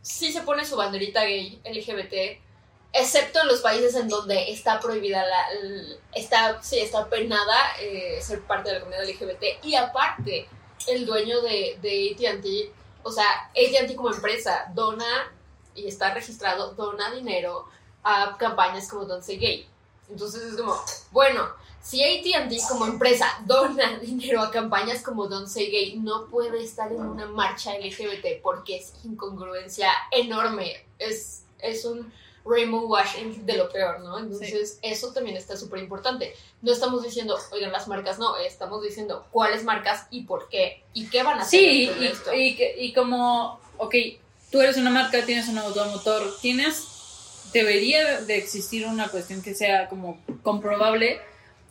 sí 0.01 0.31
se 0.31 0.41
pone 0.41 0.65
su 0.65 0.75
banderita 0.75 1.23
gay 1.23 1.61
LGBT, 1.63 2.41
excepto 2.91 3.41
en 3.41 3.47
los 3.47 3.61
países 3.61 3.95
en 3.95 4.07
donde 4.09 4.51
está 4.51 4.79
prohibida 4.79 5.25
la... 5.25 5.47
está, 6.13 6.61
sí, 6.61 6.79
está 6.79 7.09
penada 7.09 7.55
eh, 7.79 8.19
ser 8.21 8.41
parte 8.41 8.69
de 8.69 8.75
la 8.75 8.81
comunidad 8.81 9.07
LGBT. 9.07 9.63
Y 9.63 9.75
aparte, 9.75 10.47
el 10.87 11.05
dueño 11.05 11.41
de, 11.41 11.77
de 11.81 12.11
AT&T, 12.13 12.71
o 13.03 13.11
sea, 13.11 13.25
AT&T 13.51 13.95
como 13.95 14.13
empresa 14.13 14.71
dona, 14.75 15.31
y 15.73 15.87
está 15.87 16.13
registrado, 16.13 16.73
dona 16.73 17.11
dinero 17.11 17.67
a 18.03 18.35
campañas 18.37 18.87
como 18.89 19.05
Don't 19.05 19.23
Say 19.23 19.37
Gay. 19.37 19.67
Entonces 20.09 20.43
es 20.43 20.55
como, 20.57 20.75
bueno, 21.11 21.47
si 21.81 22.03
AT&T 22.03 22.57
como 22.69 22.85
empresa 22.85 23.27
dona 23.45 23.97
dinero 23.99 24.41
a 24.41 24.51
campañas 24.51 25.01
como 25.01 25.27
Don't 25.27 25.47
Say 25.47 25.69
Gay, 25.71 25.95
no 25.97 26.25
puede 26.27 26.63
estar 26.63 26.91
en 26.91 27.01
una 27.01 27.25
marcha 27.27 27.71
LGBT 27.77 28.41
porque 28.41 28.77
es 28.77 28.93
incongruencia 29.03 29.89
enorme. 30.11 30.85
Es, 30.99 31.43
es 31.59 31.85
un 31.85 32.11
rainbow 32.45 32.85
washing 32.87 33.45
de 33.45 33.55
lo 33.57 33.69
peor, 33.69 34.01
¿no? 34.01 34.19
Entonces 34.19 34.77
eso 34.81 35.13
también 35.13 35.37
está 35.37 35.55
súper 35.55 35.79
importante. 35.79 36.35
No 36.61 36.73
estamos 36.73 37.01
diciendo, 37.03 37.37
oigan, 37.53 37.71
las 37.71 37.87
marcas 37.87 38.19
no, 38.19 38.35
estamos 38.35 38.83
diciendo 38.83 39.25
cuáles 39.31 39.63
marcas 39.63 40.07
y 40.11 40.23
por 40.23 40.49
qué 40.49 40.83
y 40.93 41.07
qué 41.07 41.23
van 41.23 41.39
a 41.39 41.43
hacer. 41.43 41.59
Sí, 41.61 41.89
y, 41.99 42.05
esto. 42.05 42.33
y, 42.33 42.55
que- 42.57 42.75
y 42.77 42.93
como, 42.93 43.59
ok, 43.77 43.95
tú 44.51 44.59
eres 44.61 44.75
una 44.75 44.89
marca, 44.89 45.25
tienes 45.25 45.47
un 45.47 45.57
automotor, 45.57 46.35
tienes, 46.41 46.92
debería 47.51 48.21
de 48.21 48.37
existir 48.37 48.85
una 48.85 49.09
cuestión 49.09 49.41
que 49.41 49.53
sea 49.53 49.87
como 49.89 50.19
comprobable, 50.41 51.19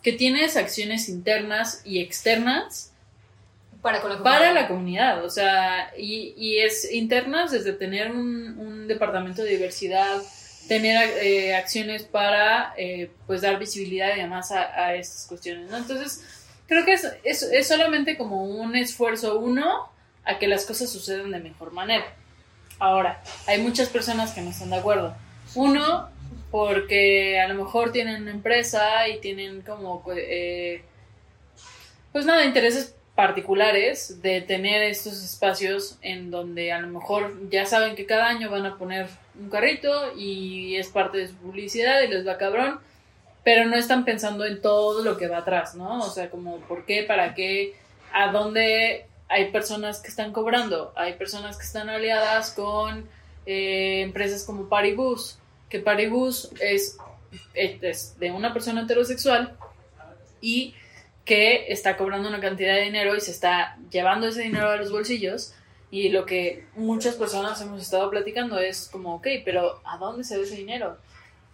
que 0.03 0.13
tienes 0.13 0.57
acciones 0.57 1.09
internas 1.09 1.81
y 1.85 2.01
externas 2.01 2.93
para 3.81 4.01
con 4.01 4.11
la 4.11 4.23
para 4.23 4.39
comunidad. 4.39 4.63
la 4.63 4.69
comunidad, 4.69 5.25
o 5.25 5.31
sea, 5.31 5.93
y, 5.97 6.35
y 6.37 6.59
es 6.59 6.91
internas 6.93 7.51
desde 7.51 7.73
tener 7.73 8.13
un, 8.13 8.59
un 8.59 8.87
departamento 8.87 9.43
de 9.43 9.51
diversidad, 9.51 10.23
tener 10.69 11.09
eh, 11.21 11.57
acciones 11.57 12.05
para 12.05 12.75
eh, 12.77 13.11
pues 13.27 13.41
dar 13.41 13.59
visibilidad 13.59 14.15
y 14.15 14.21
demás 14.21 14.53
a, 14.53 14.63
a 14.85 14.95
estas 14.95 15.27
cuestiones, 15.27 15.69
¿no? 15.69 15.77
Entonces, 15.77 16.23
creo 16.69 16.85
que 16.85 16.93
es, 16.93 17.09
es, 17.25 17.43
es 17.43 17.67
solamente 17.67 18.17
como 18.17 18.45
un 18.45 18.77
esfuerzo 18.77 19.39
uno 19.39 19.91
a 20.25 20.39
que 20.39 20.47
las 20.47 20.65
cosas 20.65 20.91
sucedan 20.91 21.33
de 21.33 21.41
mejor 21.41 21.73
manera. 21.73 22.05
Ahora, 22.79 23.23
hay 23.47 23.61
muchas 23.61 23.89
personas 23.89 24.33
que 24.33 24.41
no 24.41 24.51
están 24.51 24.71
de 24.71 24.77
acuerdo. 24.77 25.17
Uno, 25.55 26.09
porque 26.51 27.41
a 27.41 27.49
lo 27.49 27.55
mejor 27.55 27.93
tienen 27.93 28.23
una 28.23 28.31
empresa 28.31 29.09
y 29.09 29.21
tienen 29.21 29.63
como, 29.63 30.03
eh, 30.15 30.83
pues 32.13 32.27
nada, 32.27 32.45
intereses 32.45 32.95
particulares 33.15 34.23
de 34.23 34.41
tener 34.41 34.83
estos 34.83 35.23
espacios 35.23 35.99
en 36.01 36.31
donde 36.31 36.73
a 36.73 36.81
lo 36.81 36.89
mejor 36.89 37.51
ya 37.51 37.67
saben 37.67 37.95
que 37.95 38.07
cada 38.07 38.29
año 38.29 38.51
van 38.51 38.65
a 38.65 38.79
poner 38.79 39.07
un 39.39 39.51
carrito 39.51 40.17
y 40.17 40.77
es 40.77 40.89
parte 40.89 41.19
de 41.19 41.29
su 41.29 41.37
publicidad 41.37 42.03
y 42.03 42.09
les 42.09 42.27
va 42.27 42.39
cabrón, 42.39 42.81
pero 43.45 43.67
no 43.67 43.77
están 43.77 44.05
pensando 44.05 44.45
en 44.45 44.63
todo 44.63 45.03
lo 45.03 45.17
que 45.17 45.29
va 45.29 45.39
atrás, 45.39 45.75
¿no? 45.75 46.01
O 46.01 46.11
sea, 46.11 46.31
como 46.31 46.59
por 46.61 46.87
qué, 46.87 47.03
para 47.03 47.35
qué, 47.35 47.77
a 48.13 48.31
dónde 48.31 49.07
hay 49.29 49.51
personas 49.51 50.01
que 50.01 50.09
están 50.09 50.33
cobrando, 50.33 50.93
hay 50.97 51.15
personas 51.15 51.57
que 51.59 51.65
están 51.65 51.89
aliadas 51.89 52.53
con 52.53 53.09
eh, 53.47 54.03
empresas 54.03 54.45
como 54.45 54.69
Paribus, 54.69 55.39
que 55.73 55.81
Paribus 55.81 56.51
es, 56.61 56.99
es 57.55 58.19
de 58.21 58.31
una 58.31 58.53
persona 58.53 58.83
heterosexual 58.83 59.57
y 60.43 60.75
que 61.25 61.73
está 61.73 61.97
cobrando 61.97 62.29
una 62.29 62.41
cantidad 62.41 62.75
de 62.75 62.83
dinero 62.83 63.17
y 63.17 63.23
se 63.23 63.31
está 63.31 63.79
llevando 63.91 64.29
ese 64.29 64.43
dinero 64.43 64.69
a 64.69 64.77
los 64.77 64.93
bolsillos. 64.93 65.55
Y 65.91 66.11
lo 66.11 66.27
que 66.27 66.67
muchas 66.77 67.15
personas 67.15 67.59
hemos 67.63 67.81
estado 67.81 68.11
platicando 68.11 68.59
es 68.59 68.91
como, 68.93 69.15
ok, 69.15 69.27
pero 69.47 69.81
¿a 69.87 69.97
dónde 69.97 70.25
se 70.25 70.37
va 70.37 70.45
ese 70.45 70.57
dinero? 70.57 70.99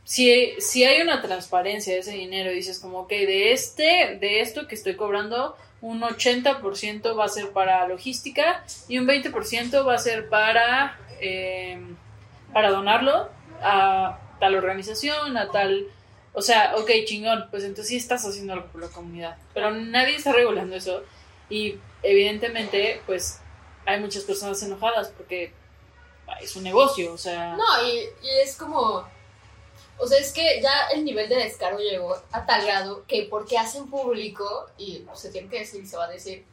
Si, 0.02 0.52
si 0.58 0.82
hay 0.82 1.00
una 1.00 1.22
transparencia 1.22 1.94
de 1.94 2.00
ese 2.00 2.12
dinero 2.12 2.50
dices 2.50 2.80
como, 2.80 3.02
ok, 3.02 3.10
de, 3.10 3.52
este, 3.52 4.18
de 4.20 4.40
esto 4.40 4.66
que 4.66 4.74
estoy 4.74 4.96
cobrando, 4.96 5.56
un 5.80 6.00
80% 6.00 7.16
va 7.16 7.24
a 7.24 7.28
ser 7.28 7.50
para 7.50 7.86
logística 7.86 8.64
y 8.88 8.98
un 8.98 9.06
20% 9.06 9.86
va 9.86 9.94
a 9.94 9.98
ser 9.98 10.28
para, 10.28 10.98
eh, 11.20 11.78
para 12.52 12.70
donarlo 12.70 13.37
a 13.62 14.18
tal 14.40 14.54
organización, 14.54 15.36
a 15.36 15.50
tal 15.50 15.88
o 16.38 16.42
sea, 16.42 16.76
ok, 16.76 16.88
chingón, 17.04 17.48
pues 17.50 17.64
entonces 17.64 17.88
sí 17.88 17.96
estás 17.96 18.24
haciendo 18.24 18.52
algo 18.52 18.68
por 18.68 18.80
la 18.80 18.88
comunidad. 18.88 19.36
Pero 19.54 19.72
nadie 19.72 20.14
está 20.14 20.32
regulando 20.32 20.76
eso. 20.76 21.02
Y 21.50 21.80
evidentemente, 22.02 23.02
pues 23.06 23.40
hay 23.84 23.98
muchas 23.98 24.22
personas 24.22 24.62
enojadas 24.62 25.08
porque 25.16 25.52
es 26.40 26.54
un 26.54 26.62
negocio, 26.62 27.12
o 27.12 27.18
sea. 27.18 27.56
No, 27.56 27.88
y, 27.88 27.98
y 28.22 28.30
es 28.44 28.54
como. 28.54 29.04
O 30.00 30.06
sea, 30.06 30.20
es 30.20 30.32
que 30.32 30.60
ya 30.62 30.86
el 30.94 31.04
nivel 31.04 31.28
de 31.28 31.36
descaro 31.36 31.78
llegó 31.78 32.14
a 32.30 32.46
tal 32.46 32.64
grado 32.64 33.04
que 33.08 33.26
porque 33.28 33.58
hacen 33.58 33.90
público, 33.90 34.68
y 34.78 35.04
se 35.14 35.32
tiene 35.32 35.48
que 35.48 35.58
decir 35.58 35.82
y 35.82 35.88
se 35.88 35.96
va 35.96 36.04
a 36.04 36.10
decir, 36.10 36.44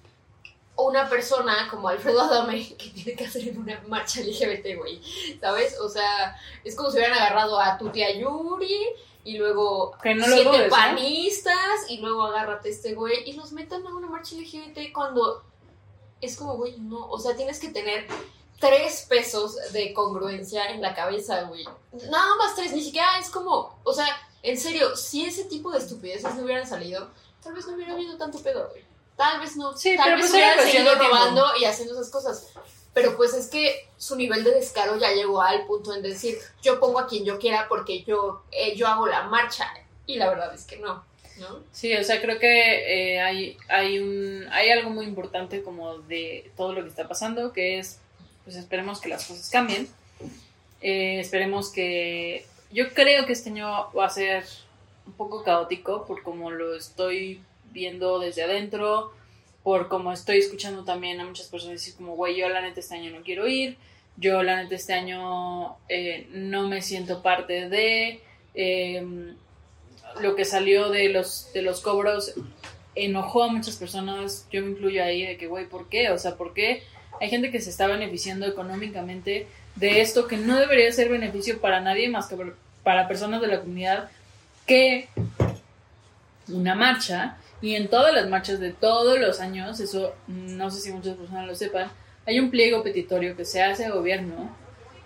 una 0.77 1.09
persona 1.09 1.67
como 1.69 1.87
Alfredo 1.87 2.21
Adame 2.21 2.67
que 2.77 2.89
tiene 2.89 3.15
que 3.15 3.25
hacer 3.25 3.47
en 3.47 3.57
una 3.57 3.81
marcha 3.87 4.21
LGBT, 4.21 4.77
güey, 4.77 5.01
¿sabes? 5.39 5.79
O 5.79 5.89
sea, 5.89 6.35
es 6.63 6.75
como 6.75 6.89
si 6.89 6.97
hubieran 6.97 7.17
agarrado 7.17 7.59
a 7.59 7.77
tu 7.77 7.89
tía 7.89 8.11
Yuri 8.17 8.87
y 9.23 9.37
luego 9.37 9.97
Que 10.03 10.13
no 10.13 10.27
lo 10.27 10.35
siete 10.35 10.49
dudes, 10.49 10.67
¿eh? 10.67 10.69
panistas 10.69 11.89
y 11.89 11.97
luego 11.97 12.23
agárrate 12.23 12.69
este 12.69 12.93
güey 12.93 13.29
y 13.29 13.33
los 13.33 13.51
metan 13.51 13.85
a 13.85 13.95
una 13.95 14.07
marcha 14.07 14.35
LGBT 14.35 14.93
cuando 14.93 15.43
es 16.21 16.37
como, 16.37 16.55
güey, 16.55 16.77
no, 16.79 17.09
o 17.09 17.19
sea, 17.19 17.35
tienes 17.35 17.59
que 17.59 17.69
tener 17.69 18.07
tres 18.59 19.05
pesos 19.09 19.57
de 19.73 19.93
congruencia 19.93 20.71
en 20.71 20.81
la 20.81 20.93
cabeza, 20.93 21.43
güey. 21.43 21.65
Nada 22.09 22.35
más 22.37 22.55
tres, 22.55 22.73
ni 22.73 22.81
siquiera 22.81 23.19
es 23.19 23.29
como, 23.29 23.77
o 23.83 23.93
sea, 23.93 24.07
en 24.43 24.57
serio, 24.57 24.95
si 24.95 25.25
ese 25.25 25.45
tipo 25.45 25.71
de 25.71 25.79
estupideces 25.79 26.35
no 26.35 26.43
hubieran 26.43 26.67
salido, 26.67 27.09
tal 27.43 27.53
vez 27.53 27.67
no 27.67 27.75
hubiera 27.75 27.93
habido 27.93 28.17
tanto 28.17 28.39
pedo, 28.39 28.69
güey. 28.69 28.83
Tal 29.15 29.39
vez 29.39 29.55
no. 29.55 29.75
Sí, 29.77 29.95
tal 29.95 30.05
pero 30.05 30.17
vez 30.17 30.29
pues 30.29 30.41
era 30.41 30.53
hubieran 30.53 30.71
seguido 30.71 30.95
robando 30.95 31.45
y 31.59 31.65
haciendo 31.65 31.93
esas 31.93 32.09
cosas. 32.09 32.47
Pero 32.93 33.17
pues 33.17 33.33
es 33.33 33.47
que 33.47 33.89
su 33.97 34.15
nivel 34.15 34.43
de 34.43 34.51
descaro 34.51 34.97
ya 34.97 35.11
llegó 35.11 35.41
al 35.41 35.65
punto 35.65 35.93
en 35.93 36.01
decir, 36.01 36.37
yo 36.61 36.79
pongo 36.79 36.99
a 36.99 37.07
quien 37.07 37.25
yo 37.25 37.39
quiera 37.39 37.67
porque 37.67 38.03
yo, 38.03 38.43
eh, 38.51 38.75
yo 38.75 38.87
hago 38.87 39.05
la 39.07 39.23
marcha. 39.23 39.69
Y 40.05 40.15
la 40.15 40.29
verdad 40.29 40.53
es 40.53 40.65
que 40.65 40.77
no, 40.77 41.03
¿no? 41.37 41.59
Sí, 41.71 41.93
o 41.95 42.03
sea, 42.03 42.21
creo 42.21 42.39
que 42.39 43.15
eh, 43.15 43.21
hay, 43.21 43.57
hay, 43.67 43.99
un, 43.99 44.47
hay 44.51 44.69
algo 44.69 44.91
muy 44.91 45.05
importante 45.05 45.61
como 45.63 45.97
de 45.97 46.51
todo 46.55 46.73
lo 46.73 46.83
que 46.83 46.89
está 46.89 47.07
pasando, 47.07 47.51
que 47.51 47.79
es, 47.79 47.99
pues 48.43 48.55
esperemos 48.55 49.01
que 49.01 49.09
las 49.09 49.25
cosas 49.25 49.49
cambien. 49.49 49.89
Eh, 50.81 51.19
esperemos 51.19 51.71
que... 51.71 52.45
Yo 52.71 52.93
creo 52.93 53.25
que 53.25 53.33
este 53.33 53.49
año 53.49 53.91
va 53.91 54.05
a 54.05 54.09
ser 54.09 54.45
un 55.05 55.13
poco 55.13 55.43
caótico 55.43 56.05
por 56.05 56.23
como 56.23 56.51
lo 56.51 56.75
estoy 56.75 57.41
viendo 57.75 58.17
desde 58.17 58.41
adentro, 58.41 59.13
por 59.61 59.87
como 59.87 60.11
estoy 60.11 60.39
escuchando 60.39 60.83
también 60.83 61.19
a 61.19 61.25
muchas 61.25 61.47
personas 61.47 61.75
decir 61.75 61.93
como, 61.95 62.15
güey, 62.15 62.35
yo 62.35 62.49
la 62.49 62.61
neta 62.61 62.79
este 62.79 62.95
año 62.95 63.11
no 63.11 63.23
quiero 63.23 63.47
ir, 63.47 63.77
yo 64.17 64.41
la 64.41 64.63
neta 64.63 64.73
este 64.73 64.93
año 64.93 65.75
eh, 65.87 66.27
no 66.31 66.67
me 66.67 66.81
siento 66.81 67.21
parte 67.21 67.69
de... 67.69 68.21
em, 68.55 69.35
lo 70.21 70.35
que 70.35 70.45
salió 70.45 70.89
de 70.89 71.09
los, 71.09 71.51
de 71.53 71.61
los 71.61 71.81
cobros 71.81 72.33
enojó 72.95 73.43
a 73.43 73.47
muchas 73.49 73.75
personas, 73.75 74.47
yo 74.51 74.61
me 74.61 74.71
incluyo 74.71 75.03
ahí, 75.03 75.25
de 75.25 75.37
que, 75.37 75.47
güey, 75.47 75.67
¿por 75.67 75.89
qué? 75.89 76.09
O 76.11 76.17
sea, 76.17 76.37
¿por 76.37 76.53
qué 76.53 76.83
hay 77.19 77.29
gente 77.29 77.51
que 77.51 77.61
se 77.61 77.69
está 77.69 77.87
beneficiando 77.87 78.45
económicamente 78.45 79.47
de 79.75 80.01
esto 80.01 80.27
que 80.27 80.37
no 80.37 80.57
debería 80.57 80.91
ser 80.91 81.09
beneficio 81.09 81.59
para 81.59 81.81
nadie 81.81 82.09
más 82.09 82.27
que 82.27 82.37
para 82.83 83.07
personas 83.07 83.41
de 83.41 83.47
la 83.47 83.59
comunidad 83.59 84.09
que 84.65 85.09
una 86.47 86.75
marcha? 86.75 87.37
Y 87.65 87.73
en 87.73 87.87
todas 87.87 88.13
las 88.13 88.29
marchas 88.29 88.59
de 88.59 88.73
todos 88.73 89.17
los 89.17 89.39
años, 89.39 89.79
eso 89.79 90.13
no 90.27 90.69
sé 90.69 90.81
si 90.81 90.91
muchas 90.91 91.17
personas 91.17 91.47
lo 91.47 91.55
sepan, 91.55 91.91
hay 92.27 92.39
un 92.39 92.51
pliego 92.51 92.83
petitorio 92.83 93.35
que 93.35 93.43
se 93.43 93.63
hace 93.63 93.85
a 93.85 93.89
gobierno 93.89 94.55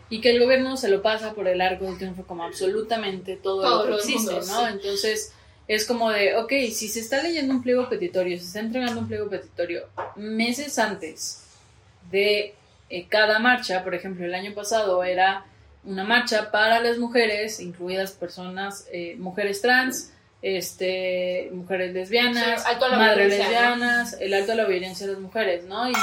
y 0.10 0.20
que 0.20 0.32
el 0.32 0.44
gobierno 0.44 0.76
se 0.76 0.90
lo 0.90 1.02
pasa 1.02 1.34
por 1.34 1.48
el 1.48 1.62
arco 1.62 1.86
del 1.86 1.98
triunfo 1.98 2.24
como 2.28 2.44
absolutamente 2.44 3.38
todo, 3.38 3.62
Todo 3.62 3.86
lo 3.86 3.96
que 3.96 4.02
existe, 4.02 4.34
mundo, 4.34 4.46
¿no? 4.46 4.60
sí. 4.60 4.74
Entonces 4.74 5.34
es 5.70 5.86
como 5.86 6.12
de, 6.12 6.36
ok, 6.36 6.50
si 6.74 6.90
se 6.90 7.00
está 7.00 7.24
leyendo 7.24 7.54
un 7.54 7.64
pliego 7.64 7.88
petitorio, 7.88 8.38
se 8.38 8.44
está 8.44 8.60
entregando 8.60 9.00
un 9.00 9.08
pliego 9.08 9.30
petitorio 9.30 9.88
meses 10.18 10.78
antes 10.80 11.46
de 12.12 12.56
eh, 12.90 13.08
cada 13.08 13.40
marcha, 13.40 13.86
por 13.86 13.96
ejemplo, 13.96 14.26
el 14.26 14.36
año 14.36 14.54
pasado 14.54 15.02
era 15.06 15.46
una 15.86 16.04
marcha 16.04 16.52
para 16.52 16.82
las 16.82 16.98
mujeres, 16.98 17.62
incluidas 17.62 18.12
personas, 18.12 18.86
eh, 18.92 19.16
mujeres 19.18 19.62
trans, 19.62 20.12
este, 20.42 21.50
mujeres 21.54 21.94
lesbianas, 21.94 22.66
Sí, 22.66 22.76
madres 22.92 23.30
lesbianas, 23.38 24.18
el 24.20 24.34
alto 24.34 24.54
a 24.54 24.56
la 24.56 24.66
violencia 24.66 25.06
de 25.06 25.14
las 25.14 25.22
mujeres, 25.22 25.66
¿no? 25.66 25.90
Y 25.90 25.94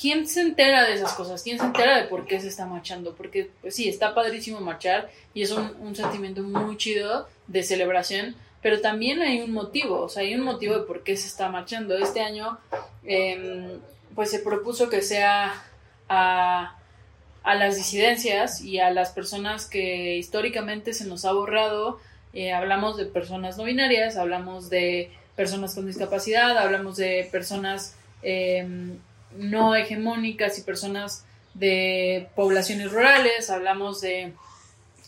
¿quién 0.00 0.26
se 0.26 0.40
entera 0.40 0.84
de 0.84 0.94
esas 0.94 1.12
cosas? 1.12 1.42
¿Quién 1.42 1.58
se 1.58 1.66
entera 1.66 1.96
de 1.96 2.04
por 2.04 2.26
qué 2.26 2.40
se 2.40 2.48
está 2.48 2.66
marchando? 2.66 3.14
Porque, 3.14 3.50
pues 3.60 3.74
sí, 3.74 3.88
está 3.88 4.14
padrísimo 4.14 4.60
marchar 4.60 5.10
y 5.34 5.42
es 5.42 5.50
un, 5.50 5.74
un 5.80 5.94
sentimiento 5.94 6.42
muy 6.42 6.76
chido 6.76 7.28
de 7.46 7.62
celebración, 7.62 8.36
pero 8.62 8.80
también 8.80 9.22
hay 9.22 9.40
un 9.40 9.52
motivo, 9.52 10.00
o 10.00 10.08
sea, 10.08 10.22
hay 10.22 10.34
un 10.34 10.42
motivo 10.42 10.74
de 10.74 10.82
por 10.84 11.04
qué 11.04 11.16
se 11.16 11.28
está 11.28 11.48
marchando. 11.48 11.96
Este 11.96 12.20
año, 12.20 12.58
em, 13.04 13.80
pues 14.14 14.30
se 14.30 14.40
propuso 14.40 14.88
que 14.88 15.02
sea 15.02 15.64
a, 16.08 16.76
a 17.44 17.54
las 17.54 17.76
disidencias 17.76 18.60
y 18.60 18.80
a 18.80 18.90
las 18.90 19.10
personas 19.10 19.66
que 19.66 20.16
históricamente 20.16 20.92
se 20.92 21.06
nos 21.06 21.24
ha 21.24 21.32
borrado. 21.32 22.00
Eh, 22.38 22.52
hablamos 22.52 22.96
de 22.96 23.04
personas 23.04 23.58
no 23.58 23.64
binarias, 23.64 24.16
hablamos 24.16 24.70
de 24.70 25.10
personas 25.34 25.74
con 25.74 25.86
discapacidad, 25.88 26.56
hablamos 26.56 26.96
de 26.96 27.28
personas 27.32 27.96
em, 28.22 28.96
no 29.36 29.74
hegemónicas 29.74 30.56
y 30.56 30.62
personas 30.62 31.24
de 31.54 32.28
poblaciones 32.36 32.92
rurales, 32.92 33.50
hablamos 33.50 34.00
de, 34.02 34.34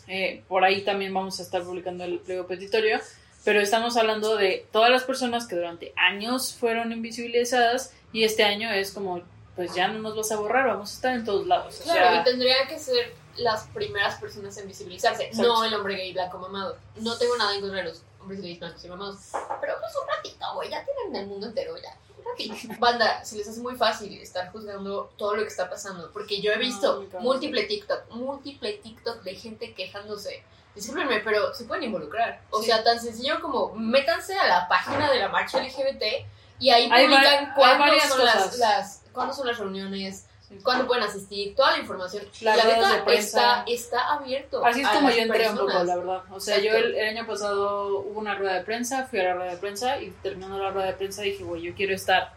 eh, 0.09 0.43
por 0.49 0.65
ahí 0.65 0.83
también 0.83 1.15
vamos 1.15 1.39
a 1.39 1.45
estar 1.45 1.63
publicando 1.63 2.03
el 2.03 2.19
pliego 2.19 2.49
petitorio, 2.49 2.99
pero 3.45 3.61
estamos 3.61 3.97
hablando 3.97 4.35
de 4.37 4.67
todas 4.73 4.91
las 4.91 5.05
personas 5.05 5.47
que 5.47 5.55
durante 5.55 5.93
años 5.95 6.53
fueron 6.59 6.91
invisibilizadas 6.91 7.95
y 8.13 8.25
este 8.25 8.43
año 8.43 8.73
es 8.73 8.91
como, 8.91 9.23
pues 9.55 9.73
ya 9.77 9.87
no 9.87 10.01
nos 10.01 10.17
vas 10.17 10.33
a 10.33 10.37
borrar, 10.37 10.67
vamos 10.67 10.91
a 10.91 10.95
estar 10.95 11.15
en 11.15 11.25
todos 11.25 11.47
lados. 11.47 11.79
O 11.81 11.85
Claro, 11.85 12.11
sea, 12.11 12.21
y 12.21 12.25
tendrían 12.25 12.67
que 12.67 12.77
ser 12.77 13.20
las 13.41 13.65
primeras 13.69 14.21
personas 14.21 14.57
en 14.59 14.69
visibilizarse, 14.69 15.25
Exacto. 15.25 15.49
no 15.49 15.65
el 15.65 15.75
hombre 15.75 15.97
gay 15.97 16.13
blanco 16.13 16.39
mamado. 16.39 16.77
No 16.97 17.17
tengo 17.19 17.37
nada 17.37 17.55
en 17.55 17.61
contra 17.61 17.79
de 17.79 17.85
los 17.89 18.03
hombres 18.21 18.41
gays 18.41 18.59
blancos 18.61 18.85
y 18.85 18.89
mamados, 18.89 19.17
pero 19.61 19.75
pues 19.81 19.93
un 20.01 20.09
ratito, 20.09 20.45
güey, 20.55 20.71
ya 20.71 20.85
tienen 20.85 21.17
el 21.17 21.27
mundo 21.27 21.47
entero 21.47 21.75
ya. 21.77 21.97
Banda, 22.79 23.25
se 23.25 23.37
les 23.37 23.49
hace 23.49 23.61
muy 23.61 23.75
fácil 23.77 24.13
estar 24.21 24.51
juzgando 24.53 25.11
todo 25.17 25.35
lo 25.37 25.43
que 25.43 25.49
está 25.49 25.69
pasando, 25.69 26.11
porque 26.13 26.41
yo 26.41 26.53
he 26.53 26.59
visto 26.59 27.05
múltiple 27.21 27.65
TikTok, 27.65 28.11
múltiple 28.11 28.75
TikTok 28.75 29.23
de 29.23 29.35
gente 29.35 29.75
quejándose. 29.75 30.43
Discúlpenme, 30.75 31.21
pero 31.21 31.53
se 31.53 31.65
pueden 31.65 31.85
involucrar. 31.85 32.41
O 32.51 32.61
Sí. 32.61 32.67
sea, 32.67 32.85
tan 32.85 33.01
sencillo 33.01 33.41
como 33.41 33.75
métanse 33.75 34.39
a 34.39 34.47
la 34.47 34.69
página 34.69 35.11
de 35.11 35.19
la 35.19 35.29
marcha 35.29 35.59
LGBT 35.59 36.25
y 36.61 36.71
ahí 36.71 36.89
publican 36.89 37.47
hay 37.47 37.53
cuándo 37.55 37.93
son 38.09 38.25
las, 38.25 38.59
las, 38.59 39.03
cuándo 39.13 39.35
son 39.35 39.47
las 39.49 39.59
reuniones, 39.59 40.27
cuándo 40.63 40.87
pueden 40.87 41.05
asistir, 41.05 41.55
toda 41.55 41.73
la 41.73 41.79
información. 41.79 42.25
La 42.41 42.57
neta 42.57 42.97
de 42.97 43.03
prensa. 43.03 43.65
está, 43.67 43.99
está 43.99 44.15
abierto. 44.15 44.65
Así 44.65 44.81
es 44.81 44.87
a 44.87 44.93
como 44.95 45.09
las 45.09 45.17
yo 45.17 45.23
entré 45.23 45.49
un 45.49 45.57
poco, 45.57 45.85
la 45.85 45.97
verdad. 45.97 46.23
O 46.31 46.41
sea, 46.41 46.59
yo 46.59 46.73
el, 46.73 46.95
el 46.95 47.09
año 47.17 47.27
pasado 47.27 48.01
hubo 48.01 48.19
una 48.19 48.35
rueda 48.35 48.55
de 48.55 48.65
prensa, 48.65 49.07
fui 49.07 49.21
a 49.21 49.25
la 49.25 49.35
rueda 49.35 49.51
de 49.53 49.57
prensa 49.59 50.01
y 50.01 50.11
terminando 50.23 50.59
la 50.59 50.71
rueda 50.71 50.89
de 50.89 50.95
prensa 50.95 51.23
dije, 51.23 51.45
güey, 51.45 51.63
yo 51.63 51.75
quiero 51.75 51.95
estar, 51.95 52.33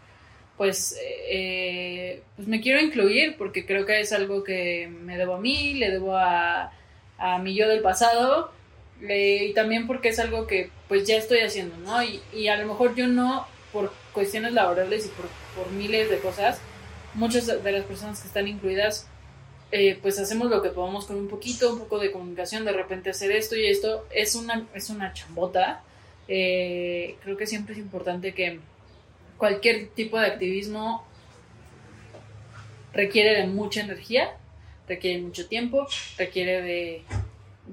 pues, 0.56 0.96
eh, 1.28 2.22
pues 2.36 2.46
me 2.48 2.60
quiero 2.60 2.80
incluir 2.80 3.36
porque 3.36 3.66
creo 3.66 3.84
que 3.84 4.00
es 4.00 4.12
algo 4.12 4.44
que 4.44 4.88
me 4.88 5.18
debo 5.18 5.34
a 5.34 5.40
mí, 5.40 5.74
le 5.74 5.90
debo 5.90 6.16
a, 6.16 6.72
a 7.18 7.38
mi 7.38 7.54
yo 7.54 7.68
del 7.68 7.82
pasado 7.82 8.52
eh, 9.02 9.46
y 9.50 9.54
también 9.54 9.86
porque 9.86 10.10
es 10.10 10.18
algo 10.18 10.46
que 10.46 10.70
pues 10.88 11.06
ya 11.06 11.16
estoy 11.16 11.40
haciendo, 11.40 11.76
¿no? 11.78 12.02
Y, 12.02 12.20
y 12.32 12.48
a 12.48 12.56
lo 12.56 12.66
mejor 12.66 12.94
yo 12.94 13.06
no, 13.06 13.46
por 13.72 13.92
cuestiones 14.12 14.52
laborales 14.52 15.06
y 15.06 15.08
por, 15.08 15.26
por 15.56 15.72
miles 15.72 16.08
de 16.08 16.18
cosas, 16.18 16.60
muchas 17.14 17.46
de 17.46 17.72
las 17.72 17.84
personas 17.84 18.20
que 18.20 18.28
están 18.28 18.48
incluidas 18.48 19.06
eh, 19.72 19.98
pues 20.00 20.18
hacemos 20.20 20.50
lo 20.50 20.62
que 20.62 20.68
podamos 20.70 21.06
con 21.06 21.16
un 21.16 21.26
poquito, 21.28 21.72
un 21.72 21.80
poco 21.80 21.98
de 21.98 22.12
comunicación, 22.12 22.64
de 22.64 22.72
repente 22.72 23.10
hacer 23.10 23.32
esto 23.32 23.56
y 23.56 23.66
esto 23.66 24.06
es 24.14 24.34
una, 24.36 24.66
es 24.74 24.88
una 24.90 25.12
chambota. 25.12 25.82
Eh, 26.28 27.16
creo 27.22 27.36
que 27.36 27.46
siempre 27.46 27.72
es 27.74 27.80
importante 27.80 28.34
que 28.34 28.60
cualquier 29.36 29.88
tipo 29.88 30.18
de 30.20 30.26
activismo 30.26 31.04
requiere 32.92 33.40
de 33.40 33.46
mucha 33.48 33.80
energía, 33.80 34.30
requiere 34.88 35.20
mucho 35.20 35.46
tiempo, 35.46 35.86
requiere 36.18 36.62
de... 36.62 37.02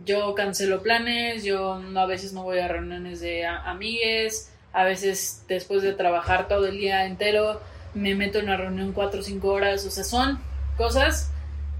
Yo 0.05 0.33
cancelo 0.35 0.81
planes, 0.81 1.43
yo 1.43 1.77
no- 1.77 1.99
a 1.99 2.05
veces 2.05 2.31
no 2.33 2.43
voy 2.43 2.59
a 2.59 2.67
reuniones 2.69 3.19
de 3.19 3.45
a- 3.45 3.69
amigues, 3.69 4.51
a 4.71 4.85
veces 4.85 5.43
después 5.49 5.83
de 5.83 5.91
trabajar 5.93 6.47
todo 6.47 6.65
el 6.67 6.77
día 6.77 7.05
entero 7.05 7.61
me 7.93 8.15
meto 8.15 8.39
en 8.39 8.45
una 8.45 8.57
reunión 8.57 8.93
cuatro 8.93 9.19
o 9.19 9.23
cinco 9.23 9.49
horas, 9.49 9.85
o 9.85 9.91
sea, 9.91 10.03
son 10.03 10.39
cosas 10.77 11.31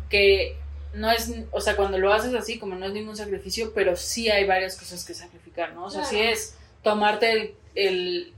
que 0.10 0.58
no 0.94 1.10
es, 1.10 1.32
o 1.52 1.62
sea, 1.62 1.76
cuando 1.78 1.98
lo 1.98 2.12
haces 2.14 2.34
así, 2.34 2.60
como 2.60 2.76
no 2.76 2.86
es 2.86 2.92
ningún 2.94 3.16
sacrificio, 3.16 3.72
pero 3.74 3.96
sí 3.96 4.30
hay 4.30 4.46
varias 4.46 4.78
cosas 4.78 5.06
que 5.06 5.14
sacrificar, 5.14 5.74
¿no? 5.74 5.86
O 5.86 5.90
sea, 5.90 6.04
sí 6.04 6.18
Claro. 6.18 6.32
es 6.32 6.58
tomarte 6.84 7.32
el, 7.32 7.56
el- 7.76 8.34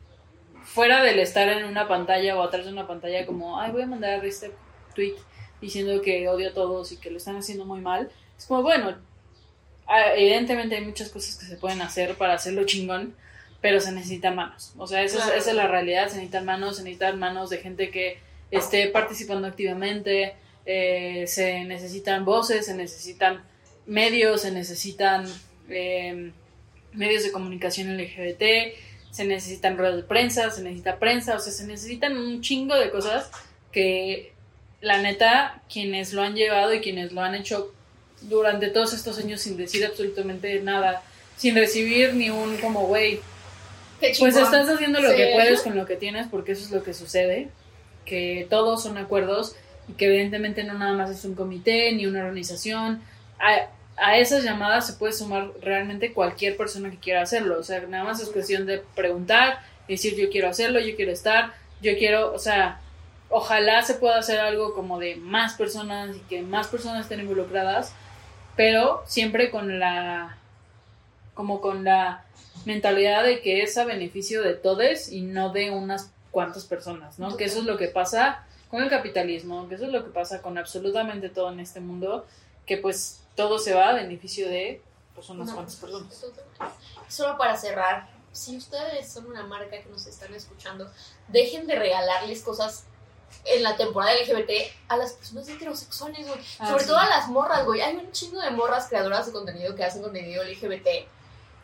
fuera 0.64 1.02
del 1.04 1.20
estar 1.20 1.50
en 1.50 1.66
una 1.66 1.88
pantalla 1.88 2.38
o 2.38 2.44
atrás 2.44 2.66
de 2.66 2.72
una 2.72 2.88
pantalla 2.88 3.26
como, 3.26 3.60
ay, 3.60 3.72
voy 3.72 3.82
a 3.82 3.88
mandar 3.88 4.24
este 4.26 4.52
tweet 4.96 5.16
diciendo 5.60 6.02
que 6.02 6.28
odio 6.30 6.50
a 6.50 6.54
todos 6.54 6.92
y 6.92 6.98
que 6.98 7.10
lo 7.12 7.18
están 7.18 7.36
haciendo 7.38 7.66
muy 7.66 7.82
mal. 7.82 8.10
Es 8.38 8.46
como, 8.46 8.62
bueno, 8.62 8.96
ah, 9.88 10.14
evidentemente 10.16 10.76
hay 10.76 10.86
muchas 10.86 11.10
cosas 11.10 11.36
que 11.36 11.46
se 11.48 11.58
pueden 11.58 11.82
hacer 11.82 12.16
para 12.16 12.34
hacerlo 12.36 12.66
chingón, 12.66 13.16
pero 13.64 13.80
se 13.80 13.94
necesitan 13.94 14.36
manos. 14.36 14.74
O 14.78 14.86
sea, 14.88 15.02
esa, 15.04 15.18
es- 15.20 15.24
Claro. 15.24 15.40
esa 15.40 15.50
es 15.52 15.56
la 15.56 15.68
realidad, 15.68 16.10
se 16.10 16.16
necesitan 16.18 16.44
manos, 16.46 16.76
se 16.78 16.84
necesitan 16.84 17.18
manos 17.18 17.50
de 17.50 17.58
gente 17.60 17.90
que 17.90 18.20
esté 18.52 18.90
participando 18.90 19.48
activamente, 19.48 20.36
eh, 20.66 21.24
se 21.28 21.64
necesitan 21.64 22.26
voces, 22.26 22.66
se 22.66 22.76
necesitan 22.76 23.42
medios, 23.86 24.42
se 24.42 24.52
necesitan 24.52 25.26
eh, 25.70 26.32
medios 26.92 27.24
de 27.24 27.32
comunicación 27.32 27.88
LGBT, 27.98 28.76
se 29.12 29.24
necesitan 29.26 29.78
ruedas 29.78 29.96
de 29.96 30.04
prensa, 30.04 30.52
se 30.52 30.62
necesita 30.62 31.00
prensa, 31.00 31.36
o 31.36 31.40
sea, 31.40 31.54
se 31.54 31.66
necesitan 31.66 32.18
un 32.18 32.42
chingo 32.42 32.76
de 32.76 32.90
cosas 32.92 33.32
que 33.72 34.34
la 34.82 35.02
neta, 35.02 35.62
quienes 35.72 36.12
lo 36.14 36.22
han 36.22 36.36
llevado 36.36 36.74
y 36.74 36.82
quienes 36.82 37.14
lo 37.14 37.22
han 37.22 37.34
hecho 37.36 37.74
durante 38.22 38.68
todos 38.68 38.94
estos 38.94 39.18
años 39.20 39.40
sin 39.42 39.56
decir 39.56 39.86
absolutamente 39.86 40.60
nada, 40.60 41.02
sin 41.38 41.56
recibir 41.56 42.14
ni 42.14 42.30
un 42.30 42.58
como, 42.58 42.88
güey, 42.88 43.20
Qué 44.12 44.16
pues 44.20 44.36
estás 44.36 44.68
haciendo 44.70 45.00
lo 45.00 45.10
Sí. 45.12 45.16
que 45.18 45.32
puedes 45.34 45.62
con 45.62 45.76
lo 45.76 45.86
que 45.86 45.96
tienes, 45.96 46.28
porque 46.28 46.52
eso 46.54 46.64
es 46.66 46.72
lo 46.72 46.84
que 46.84 46.94
sucede, 46.94 47.50
que 48.06 48.48
todos 48.50 48.84
son 48.84 48.98
acuerdos 48.98 49.56
y 49.88 49.94
que 49.94 50.06
evidentemente 50.08 50.64
no 50.64 50.74
nada 50.76 50.94
más 50.94 51.10
es 51.10 51.24
un 51.26 51.36
comité 51.36 51.92
ni 51.94 52.06
una 52.06 52.20
organización. 52.20 53.02
A, 53.40 53.68
a 53.98 54.18
esas 54.18 54.44
llamadas 54.44 54.88
se 54.88 54.94
puede 54.94 55.14
sumar 55.14 55.52
realmente 55.62 56.14
cualquier 56.14 56.58
persona 56.58 56.90
que 56.90 56.98
quiera 56.98 57.22
hacerlo, 57.22 57.60
o 57.60 57.64
sea, 57.64 57.82
nada 57.82 58.04
más 58.04 58.20
es 58.22 58.30
cuestión 58.30 58.66
de 58.66 58.82
preguntar, 58.96 59.60
decir 59.88 60.16
yo 60.16 60.30
quiero 60.30 60.50
hacerlo, 60.50 60.80
yo 60.80 60.96
quiero 60.96 61.12
estar, 61.12 61.54
yo 61.82 61.98
quiero, 61.98 62.34
o 62.34 62.40
sea, 62.40 62.80
ojalá 63.30 63.82
se 63.84 63.96
pueda 63.96 64.18
hacer 64.18 64.40
algo 64.40 64.74
como 64.74 65.00
de 65.00 65.16
más 65.18 65.54
personas 65.54 66.16
y 66.16 66.20
que 66.22 66.42
más 66.42 66.68
personas 66.68 67.02
estén 67.02 67.20
involucradas, 67.20 67.94
pero 68.56 69.04
siempre 69.06 69.50
con 69.50 69.80
la 69.80 70.38
como 71.34 71.60
con 71.62 71.84
la 71.84 72.23
mentalidad 72.66 73.24
de 73.24 73.42
que 73.42 73.62
es 73.64 73.78
a 73.78 73.86
beneficio 73.86 74.42
de 74.42 74.54
todos 74.54 75.10
y 75.10 75.22
no 75.22 75.52
de 75.52 75.72
unas 75.72 76.12
cuantas 76.32 76.66
personas, 76.66 77.20
¿no? 77.20 77.36
Que 77.38 77.46
eso 77.46 77.60
es 77.60 77.66
lo 77.66 77.78
que 77.78 77.88
pasa 77.88 78.46
con 78.70 78.82
el 78.82 78.90
capitalismo, 78.90 79.68
que 79.68 79.76
eso 79.76 79.86
es 79.86 79.92
lo 79.92 80.04
que 80.04 80.10
pasa 80.10 80.42
con 80.42 80.58
absolutamente 80.58 81.30
todo 81.30 81.52
en 81.52 81.60
este 81.60 81.80
mundo, 81.80 82.26
que 82.66 82.78
pues 82.78 83.22
todo 83.36 83.60
se 83.60 83.74
va 83.74 83.90
a 83.90 83.94
beneficio 83.94 84.48
de 84.48 84.82
pues 85.14 85.30
unas 85.30 85.48
No, 85.48 85.54
cuantas 85.56 85.76
personas. 85.76 86.26
Solo 87.08 87.38
para 87.38 87.56
cerrar, 87.56 88.10
si 88.32 88.58
ustedes 88.58 89.12
son 89.12 89.28
una 89.28 89.46
marca 89.46 89.80
que 89.80 89.90
nos 89.90 90.08
están 90.08 90.34
escuchando, 90.34 90.90
dejen 91.28 91.68
de 91.68 91.76
regalarles 91.76 92.42
cosas 92.42 92.86
en 93.46 93.62
la 93.62 93.76
temporada 93.76 94.14
LGBT 94.16 94.50
a 94.88 94.98
las 94.98 95.14
personas 95.14 95.48
heterosexuales, 95.50 96.28
güey. 96.28 96.40
Ah, 96.60 96.70
Sobre 96.70 96.84
sí. 96.84 96.88
todo 96.90 96.98
a 96.98 97.10
las 97.10 97.28
morras, 97.28 97.66
güey. 97.66 97.82
Hay 97.82 97.96
un 97.96 98.12
chingo 98.12 98.42
de 98.42 98.50
morras 98.52 98.88
creadoras 98.88 99.28
de 99.28 99.32
contenido 99.34 99.76
que 99.76 99.84
hacen 99.84 100.02
contenido 100.02 100.44
LGBT. 100.44 100.88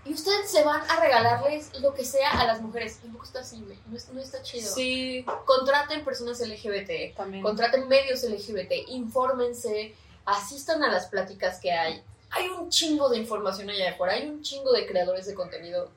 Y 0.09 0.13
ustedes 0.13 0.49
se 0.49 0.63
van 0.63 0.81
a 0.89 0.99
regalarles 0.99 1.69
lo 1.81 1.93
que 1.93 2.03
sea 2.03 2.31
a 2.31 2.47
las 2.47 2.61
mujeres. 2.61 2.97
Tampoco 2.97 3.25
está 3.25 3.41
así, 3.41 3.61
güey. 3.61 3.77
No, 3.85 4.13
no 4.13 4.21
está 4.21 4.41
chido. 4.41 4.73
Sí, 4.73 5.23
Contraten 5.45 6.03
personas 6.03 6.39
LGBT. 6.41 7.15
también. 7.15 7.43
Contraten 7.43 7.87
medios 7.87 8.23
LGBT. 8.23 8.87
Infórmense. 8.87 9.93
Asistan 10.25 10.83
a 10.83 10.91
las 10.91 11.05
pláticas 11.05 11.59
que 11.59 11.71
hay. 11.71 12.01
Hay 12.31 12.47
un 12.47 12.69
chingo 12.69 13.07
de 13.09 13.17
información 13.17 13.69
allá 13.69 13.91
afuera. 13.91 14.13
Hay 14.13 14.27
un 14.27 14.41
chingo 14.41 14.71
de 14.71 14.87
creadores 14.87 15.27
de 15.27 15.35
contenido. 15.35 15.91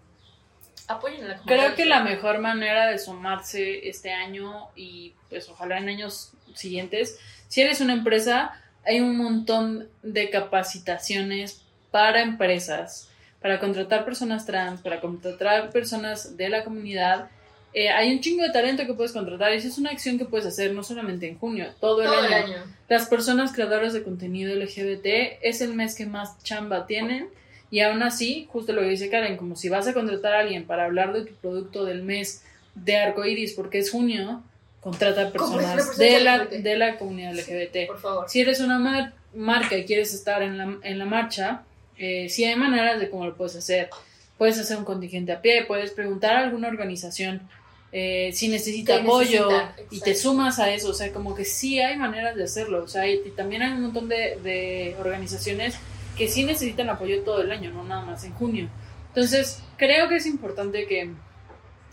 Apoyen 0.89 1.25
a 1.25 1.29
la 1.29 1.37
comunidad. 1.39 1.65
Creo 1.65 1.75
que 1.75 1.87
la 1.87 2.01
mejor 2.01 2.39
manera 2.39 2.89
de 2.89 2.99
sumarse 2.99 3.89
este 3.89 4.13
año 4.13 4.69
y 4.77 5.15
pues 5.31 5.49
ojalá 5.49 5.79
en 5.79 5.89
años 5.89 6.33
siguientes, 6.55 7.19
si 7.49 7.63
eres 7.63 7.81
una 7.81 7.95
empresa, 7.95 8.63
hay 8.85 9.01
un 9.01 9.17
montón 9.17 9.89
de 10.03 10.29
capacitaciones 10.29 11.63
para 11.91 12.21
empresas, 12.21 13.09
para 13.43 13.59
contratar 13.61 14.05
personas 14.05 14.47
trans, 14.47 14.81
para 14.81 15.01
contratar 15.01 15.71
personas 15.71 16.37
de 16.37 16.49
la 16.49 16.65
comunidad. 16.65 17.29
Eh, 17.75 17.89
hay 17.89 18.13
un 18.13 18.21
chingo 18.21 18.43
de 18.45 18.51
talento 18.51 18.87
que 18.87 18.93
puedes 18.95 19.13
contratar 19.13 19.53
y 19.53 19.57
esa 19.57 19.69
es 19.69 19.79
una 19.79 19.91
acción 19.91 20.19
que 20.19 20.27
puedes 20.27 20.47
hacer 20.47 20.73
no 20.75 20.83
solamente 20.83 21.27
en 21.29 21.39
junio, 21.39 21.67
todo 21.81 22.03
el, 22.03 22.09
todo 22.09 22.19
año. 22.19 22.27
el 22.29 22.33
año. 22.45 22.57
Las 22.89 23.07
personas 23.09 23.53
creadoras 23.53 23.93
de 23.95 24.03
contenido 24.03 24.55
LGBT 24.55 25.07
es 25.43 25.61
el 25.63 25.75
mes 25.75 25.95
que 25.95 26.05
más 26.07 26.43
chamba 26.43 26.87
tienen 26.87 27.29
y 27.71 27.81
aún 27.81 28.03
así, 28.03 28.47
justo 28.53 28.75
lo 28.75 28.83
que 28.83 28.89
dice 28.91 29.09
Karen, 29.09 29.39
como 29.39 29.57
si 29.57 29.71
vas 29.71 29.89
a 29.89 29.95
contratar 29.95 30.35
a 30.35 30.41
alguien 30.41 30.67
para 30.67 30.85
hablar 30.85 31.15
de 31.15 31.25
tu 31.25 31.33
producto 31.35 31.87
del 31.87 32.03
mes 32.03 32.45
de 32.75 32.97
arcoiris 32.99 33.55
porque 33.55 33.79
es 33.79 33.91
junio, 33.91 34.43
contrata 34.81 35.31
personas 35.31 35.97
de 35.97 36.21
la, 36.21 36.45
de 36.45 36.77
la 36.77 36.99
comunidad 36.99 37.33
LGBT. 37.35 37.87
Por 37.87 38.01
favor. 38.01 38.25
Si 38.29 38.41
eres 38.43 38.61
una 38.61 38.79
mar- 38.79 39.15
marca 39.35 39.79
y 39.79 39.87
quieres 39.87 40.13
estar 40.13 40.43
en 40.43 40.59
la, 40.59 40.77
en 40.83 40.99
la 40.99 41.07
marcha, 41.07 41.63
eh, 41.97 42.29
sí 42.29 42.45
hay 42.45 42.57
maneras 42.57 43.01
de 43.01 43.11
cómo 43.11 43.27
lo 43.27 43.37
puedes 43.37 43.57
hacer. 43.57 43.91
Puedes 44.39 44.59
hacer 44.59 44.77
un 44.77 44.85
contingente 44.85 45.33
a 45.33 45.41
pie, 45.41 45.65
puedes 45.67 45.93
preguntar 45.93 46.37
a 46.37 46.45
alguna 46.45 46.69
organización 46.69 47.49
eh, 47.93 48.31
si 48.33 48.49
necesita 48.49 48.97
apoyo 48.97 49.51
necesita, 49.51 49.77
y 49.91 50.01
te 50.01 50.15
sumas 50.15 50.59
a 50.59 50.71
eso. 50.71 50.89
O 50.91 50.95
sea, 50.95 51.13
como 51.13 51.35
que 51.35 51.45
sí 51.45 51.79
hay 51.81 51.97
maneras 51.97 52.35
de 52.37 52.45
hacerlo. 52.45 52.83
O 52.83 52.89
sea, 52.89 53.07
y, 53.07 53.21
y 53.25 53.31
también 53.31 53.63
hay 53.63 53.73
un 53.73 53.83
montón 53.83 54.09
de, 54.09 54.39
de 54.43 54.97
organizaciones 54.99 55.77
que 56.17 56.29
sí 56.29 56.45
necesitan 56.45 56.89
apoyo 56.91 57.23
todo 57.23 57.43
el 57.43 57.53
año, 57.53 57.71
no 57.71 57.85
nada 57.85 58.05
más 58.05 58.25
en 58.25 58.33
junio. 58.33 58.69
Entonces, 59.09 59.63
creo 59.77 60.09
que 60.09 60.17
es 60.17 60.27
importante 60.27 60.87
que 60.87 61.11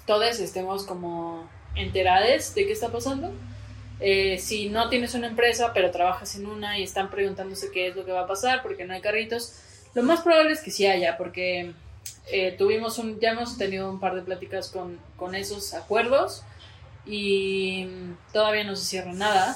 todos 0.06 0.40
estemos 0.40 0.84
como 0.84 1.50
enterados 1.76 2.56
de 2.56 2.66
qué 2.66 2.72
está 2.72 2.90
pasando. 2.92 3.32
Eh, 4.00 4.38
si 4.38 4.70
no 4.70 4.90
tienes 4.90 5.14
una 5.14 5.28
empresa, 5.28 5.72
pero 5.74 5.92
trabajas 5.92 6.36
en 6.36 6.46
una 6.46 6.80
y 6.80 6.84
están 6.84 7.10
preguntándose 7.10 7.70
qué 7.72 7.88
es 7.88 7.96
lo 7.96 8.06
que 8.06 8.12
va 8.14 8.22
a 8.22 8.28
pasar 8.28 8.62
porque 8.62 8.86
no 8.86 8.94
hay 8.94 9.02
carritos, 9.02 9.56
lo 9.94 10.04
más 10.04 10.22
probable 10.22 10.52
es 10.52 10.62
que 10.62 10.72
sí 10.72 10.86
haya, 10.86 11.18
porque 11.18 11.74
eh, 12.32 12.56
tuvimos 12.58 12.98
un, 13.00 13.20
ya 13.20 13.32
hemos 13.32 13.58
tenido 13.58 13.90
un 13.90 14.00
par 14.00 14.16
de 14.16 14.22
pláticas 14.22 14.70
con, 14.70 15.00
con 15.16 15.36
esos 15.36 15.74
acuerdos 15.74 16.44
y 17.06 17.88
todavía 18.32 18.64
no 18.64 18.76
se 18.76 18.86
cierra 18.86 19.14
nada, 19.14 19.56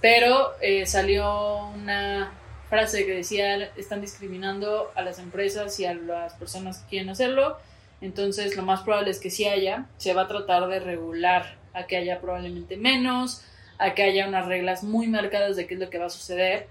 pero 0.00 0.52
eh, 0.60 0.84
salió 0.86 1.66
una 1.68 2.32
frase 2.68 3.06
que 3.06 3.12
decía 3.12 3.70
están 3.76 4.00
discriminando 4.00 4.90
a 4.94 5.02
las 5.02 5.18
empresas 5.18 5.78
y 5.80 5.84
a 5.84 5.94
las 5.94 6.34
personas 6.34 6.78
que 6.78 6.88
quieren 6.90 7.10
hacerlo, 7.10 7.58
entonces 8.00 8.56
lo 8.56 8.62
más 8.62 8.82
probable 8.82 9.10
es 9.10 9.20
que 9.20 9.30
sí 9.30 9.46
haya, 9.46 9.86
se 9.96 10.12
va 10.12 10.22
a 10.22 10.28
tratar 10.28 10.68
de 10.68 10.80
regular 10.80 11.56
a 11.72 11.86
que 11.86 11.96
haya 11.96 12.20
probablemente 12.20 12.76
menos, 12.76 13.42
a 13.78 13.94
que 13.94 14.02
haya 14.02 14.28
unas 14.28 14.46
reglas 14.46 14.82
muy 14.82 15.06
marcadas 15.06 15.56
de 15.56 15.66
qué 15.66 15.74
es 15.74 15.80
lo 15.80 15.90
que 15.90 15.98
va 15.98 16.06
a 16.06 16.10
suceder. 16.10 16.68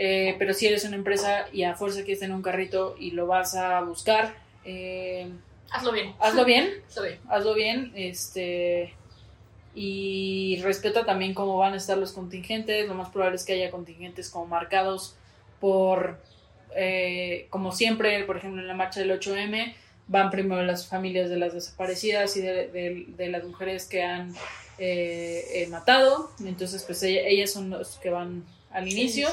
Eh, 0.00 0.36
pero 0.38 0.54
si 0.54 0.66
eres 0.68 0.84
una 0.84 0.94
empresa 0.94 1.46
y 1.52 1.64
a 1.64 1.74
fuerza 1.74 2.02
quieres 2.04 2.20
tener 2.20 2.34
un 2.36 2.42
carrito 2.42 2.94
y 3.00 3.10
lo 3.10 3.26
vas 3.26 3.56
a 3.56 3.80
buscar, 3.80 4.36
eh, 4.64 5.28
Hazlo 5.70 5.90
bien. 5.92 6.14
hazlo 6.20 6.44
bien, 6.44 6.70
Hazlo 6.88 7.02
bien. 7.02 7.18
hazlo 7.28 7.54
bien, 7.54 7.92
este 7.96 8.94
y 9.74 10.60
respeta 10.62 11.04
también 11.04 11.34
cómo 11.34 11.56
van 11.56 11.74
a 11.74 11.76
estar 11.76 11.96
los 11.98 12.12
contingentes. 12.12 12.88
Lo 12.88 12.94
más 12.94 13.10
probable 13.10 13.36
es 13.36 13.44
que 13.44 13.52
haya 13.52 13.70
contingentes 13.70 14.30
como 14.30 14.46
marcados 14.46 15.14
por, 15.60 16.18
eh, 16.74 17.46
como 17.50 17.72
siempre, 17.72 18.22
por 18.24 18.36
ejemplo, 18.36 18.60
en 18.60 18.68
la 18.68 18.74
marcha 18.74 19.00
del 19.00 19.10
8M, 19.12 19.74
van 20.08 20.30
primero 20.30 20.62
las 20.62 20.86
familias 20.88 21.28
de 21.28 21.36
las 21.36 21.52
desaparecidas 21.54 22.36
y 22.36 22.40
de, 22.40 22.68
de- 22.68 23.04
de 23.08 23.28
las 23.28 23.44
mujeres 23.44 23.84
que 23.86 24.02
han 24.02 24.34
eh, 24.78 25.44
eh, 25.54 25.66
matado. 25.68 26.30
Entonces, 26.44 26.82
pues 26.84 27.02
ella- 27.02 27.22
ellas 27.26 27.52
son 27.52 27.70
los 27.70 27.96
que 27.98 28.10
van 28.10 28.44
al 28.70 28.88
inicio 28.88 29.28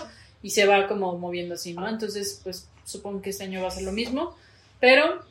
y 0.46 0.52
se 0.52 0.68
va 0.68 0.88
como 0.88 1.18
moviendo 1.18 1.56
así, 1.56 1.74
¿no? 1.74 1.90
Entonces, 1.90 2.40
pues 2.44 2.68
supongo 2.86 3.22
que 3.22 3.32
este 3.32 3.46
año 3.46 3.62
va 3.64 3.70
a 3.70 3.72
ser 3.72 3.84
lo 3.84 3.92
mismo, 3.92 4.36
pero 4.80 5.24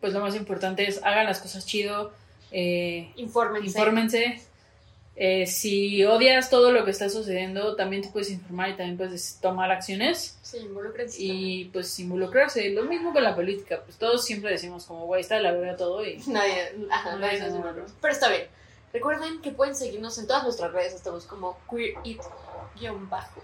pues 0.00 0.12
lo 0.12 0.20
más 0.20 0.36
importante 0.36 0.86
es 0.88 1.02
hagan 1.02 1.26
las 1.26 1.40
cosas 1.40 1.66
chido, 1.66 2.12
eh, 2.52 3.10
Infórmense. 3.16 3.66
infórmense. 3.66 4.42
Eh, 5.16 5.46
si 5.48 6.04
odias 6.04 6.48
todo 6.48 6.70
lo 6.72 6.84
que 6.84 6.92
está 6.92 7.10
sucediendo, 7.10 7.74
también 7.76 8.02
te 8.02 8.08
puedes 8.08 8.30
informar 8.30 8.70
y 8.70 8.76
también 8.76 8.96
puedes 8.96 9.38
tomar 9.40 9.70
acciones 9.70 10.38
Sí, 10.42 10.58
involúcrense. 10.58 11.16
y 11.20 11.64
pues 11.66 11.98
involucrarse. 11.98 12.70
Lo 12.70 12.84
mismo 12.84 13.12
con 13.12 13.24
la 13.24 13.34
política, 13.34 13.82
pues 13.84 13.98
todos 13.98 14.24
siempre 14.24 14.52
decimos 14.52 14.84
como, 14.86 15.06
güey, 15.06 15.20
está 15.22 15.40
la 15.40 15.50
verga 15.52 15.76
todo 15.76 16.04
y 16.06 16.22
Nadie, 16.28 16.72
ajá, 16.90 17.16
nadie 17.16 17.38
nos 17.40 17.48
nada, 17.52 17.56
involucra. 17.70 17.84
Pero 18.00 18.12
está 18.14 18.28
bien. 18.28 18.44
Recuerden 18.92 19.40
que 19.42 19.50
pueden 19.50 19.74
seguirnos 19.74 20.16
en 20.18 20.26
todas 20.28 20.44
nuestras 20.44 20.72
redes, 20.72 20.94
estamos 20.94 21.24
como 21.26 21.58
queerit-bajo. 21.68 23.40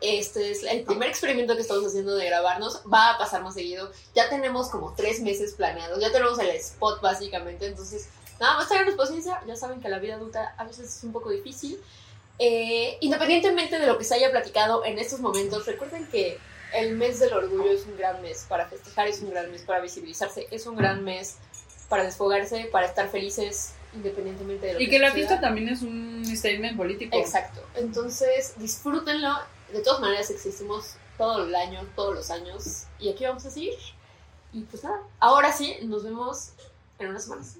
Este 0.00 0.50
es 0.50 0.62
el 0.62 0.82
primer 0.82 1.08
experimento 1.08 1.54
que 1.54 1.62
estamos 1.62 1.86
haciendo 1.86 2.14
de 2.14 2.26
grabarnos. 2.26 2.82
Va 2.92 3.14
a 3.14 3.18
pasar 3.18 3.42
más 3.42 3.54
seguido. 3.54 3.90
Ya 4.14 4.28
tenemos 4.28 4.68
como 4.68 4.94
tres 4.94 5.20
meses 5.20 5.54
planeados. 5.54 6.00
Ya 6.00 6.12
tenemos 6.12 6.38
el 6.38 6.50
spot 6.50 7.00
básicamente. 7.00 7.66
Entonces, 7.66 8.08
nada 8.38 8.56
más 8.56 8.68
tengan 8.68 8.94
paciencia. 8.96 9.40
Ya 9.46 9.56
saben 9.56 9.80
que 9.80 9.88
la 9.88 9.98
vida 9.98 10.14
adulta 10.14 10.54
a 10.58 10.64
veces 10.64 10.96
es 10.96 11.04
un 11.04 11.12
poco 11.12 11.30
difícil. 11.30 11.80
Eh, 12.38 12.98
independientemente 13.00 13.78
de 13.78 13.86
lo 13.86 13.96
que 13.96 14.04
se 14.04 14.14
haya 14.14 14.30
platicado 14.30 14.84
en 14.84 14.98
estos 14.98 15.20
momentos, 15.20 15.66
recuerden 15.66 16.06
que 16.08 16.38
el 16.74 16.94
mes 16.96 17.18
del 17.18 17.32
orgullo 17.32 17.70
es 17.70 17.86
un 17.86 17.96
gran 17.96 18.20
mes 18.20 18.44
para 18.48 18.66
festejar, 18.66 19.08
es 19.08 19.22
un 19.22 19.30
gran 19.30 19.50
mes 19.50 19.62
para 19.62 19.80
visibilizarse, 19.80 20.46
es 20.50 20.66
un 20.66 20.76
gran 20.76 21.02
mes 21.04 21.36
para 21.88 22.04
desfogarse, 22.04 22.68
para 22.70 22.86
estar 22.86 23.08
felices 23.08 23.72
independientemente 23.94 24.66
de 24.66 24.72
lo 24.74 24.80
Y 24.80 24.90
que 24.90 24.98
la 24.98 25.12
fiesta 25.12 25.40
también 25.40 25.68
es 25.68 25.82
un 25.82 26.24
statement 26.26 26.76
político. 26.76 27.16
Exacto. 27.16 27.62
Entonces, 27.76 28.54
disfrútenlo. 28.58 29.34
De 29.72 29.80
todas 29.82 30.00
maneras, 30.00 30.30
existimos 30.30 30.94
todo 31.16 31.44
el 31.44 31.54
año, 31.54 31.86
todos 31.94 32.14
los 32.14 32.30
años. 32.30 32.84
Y 32.98 33.08
aquí 33.08 33.24
vamos 33.24 33.46
a 33.46 33.50
seguir. 33.50 33.74
Y 34.52 34.62
pues 34.62 34.82
nada, 34.84 35.00
ahora 35.20 35.52
sí, 35.52 35.76
nos 35.82 36.04
vemos 36.04 36.52
en 36.98 37.08
unas 37.08 37.24
semanas. 37.24 37.54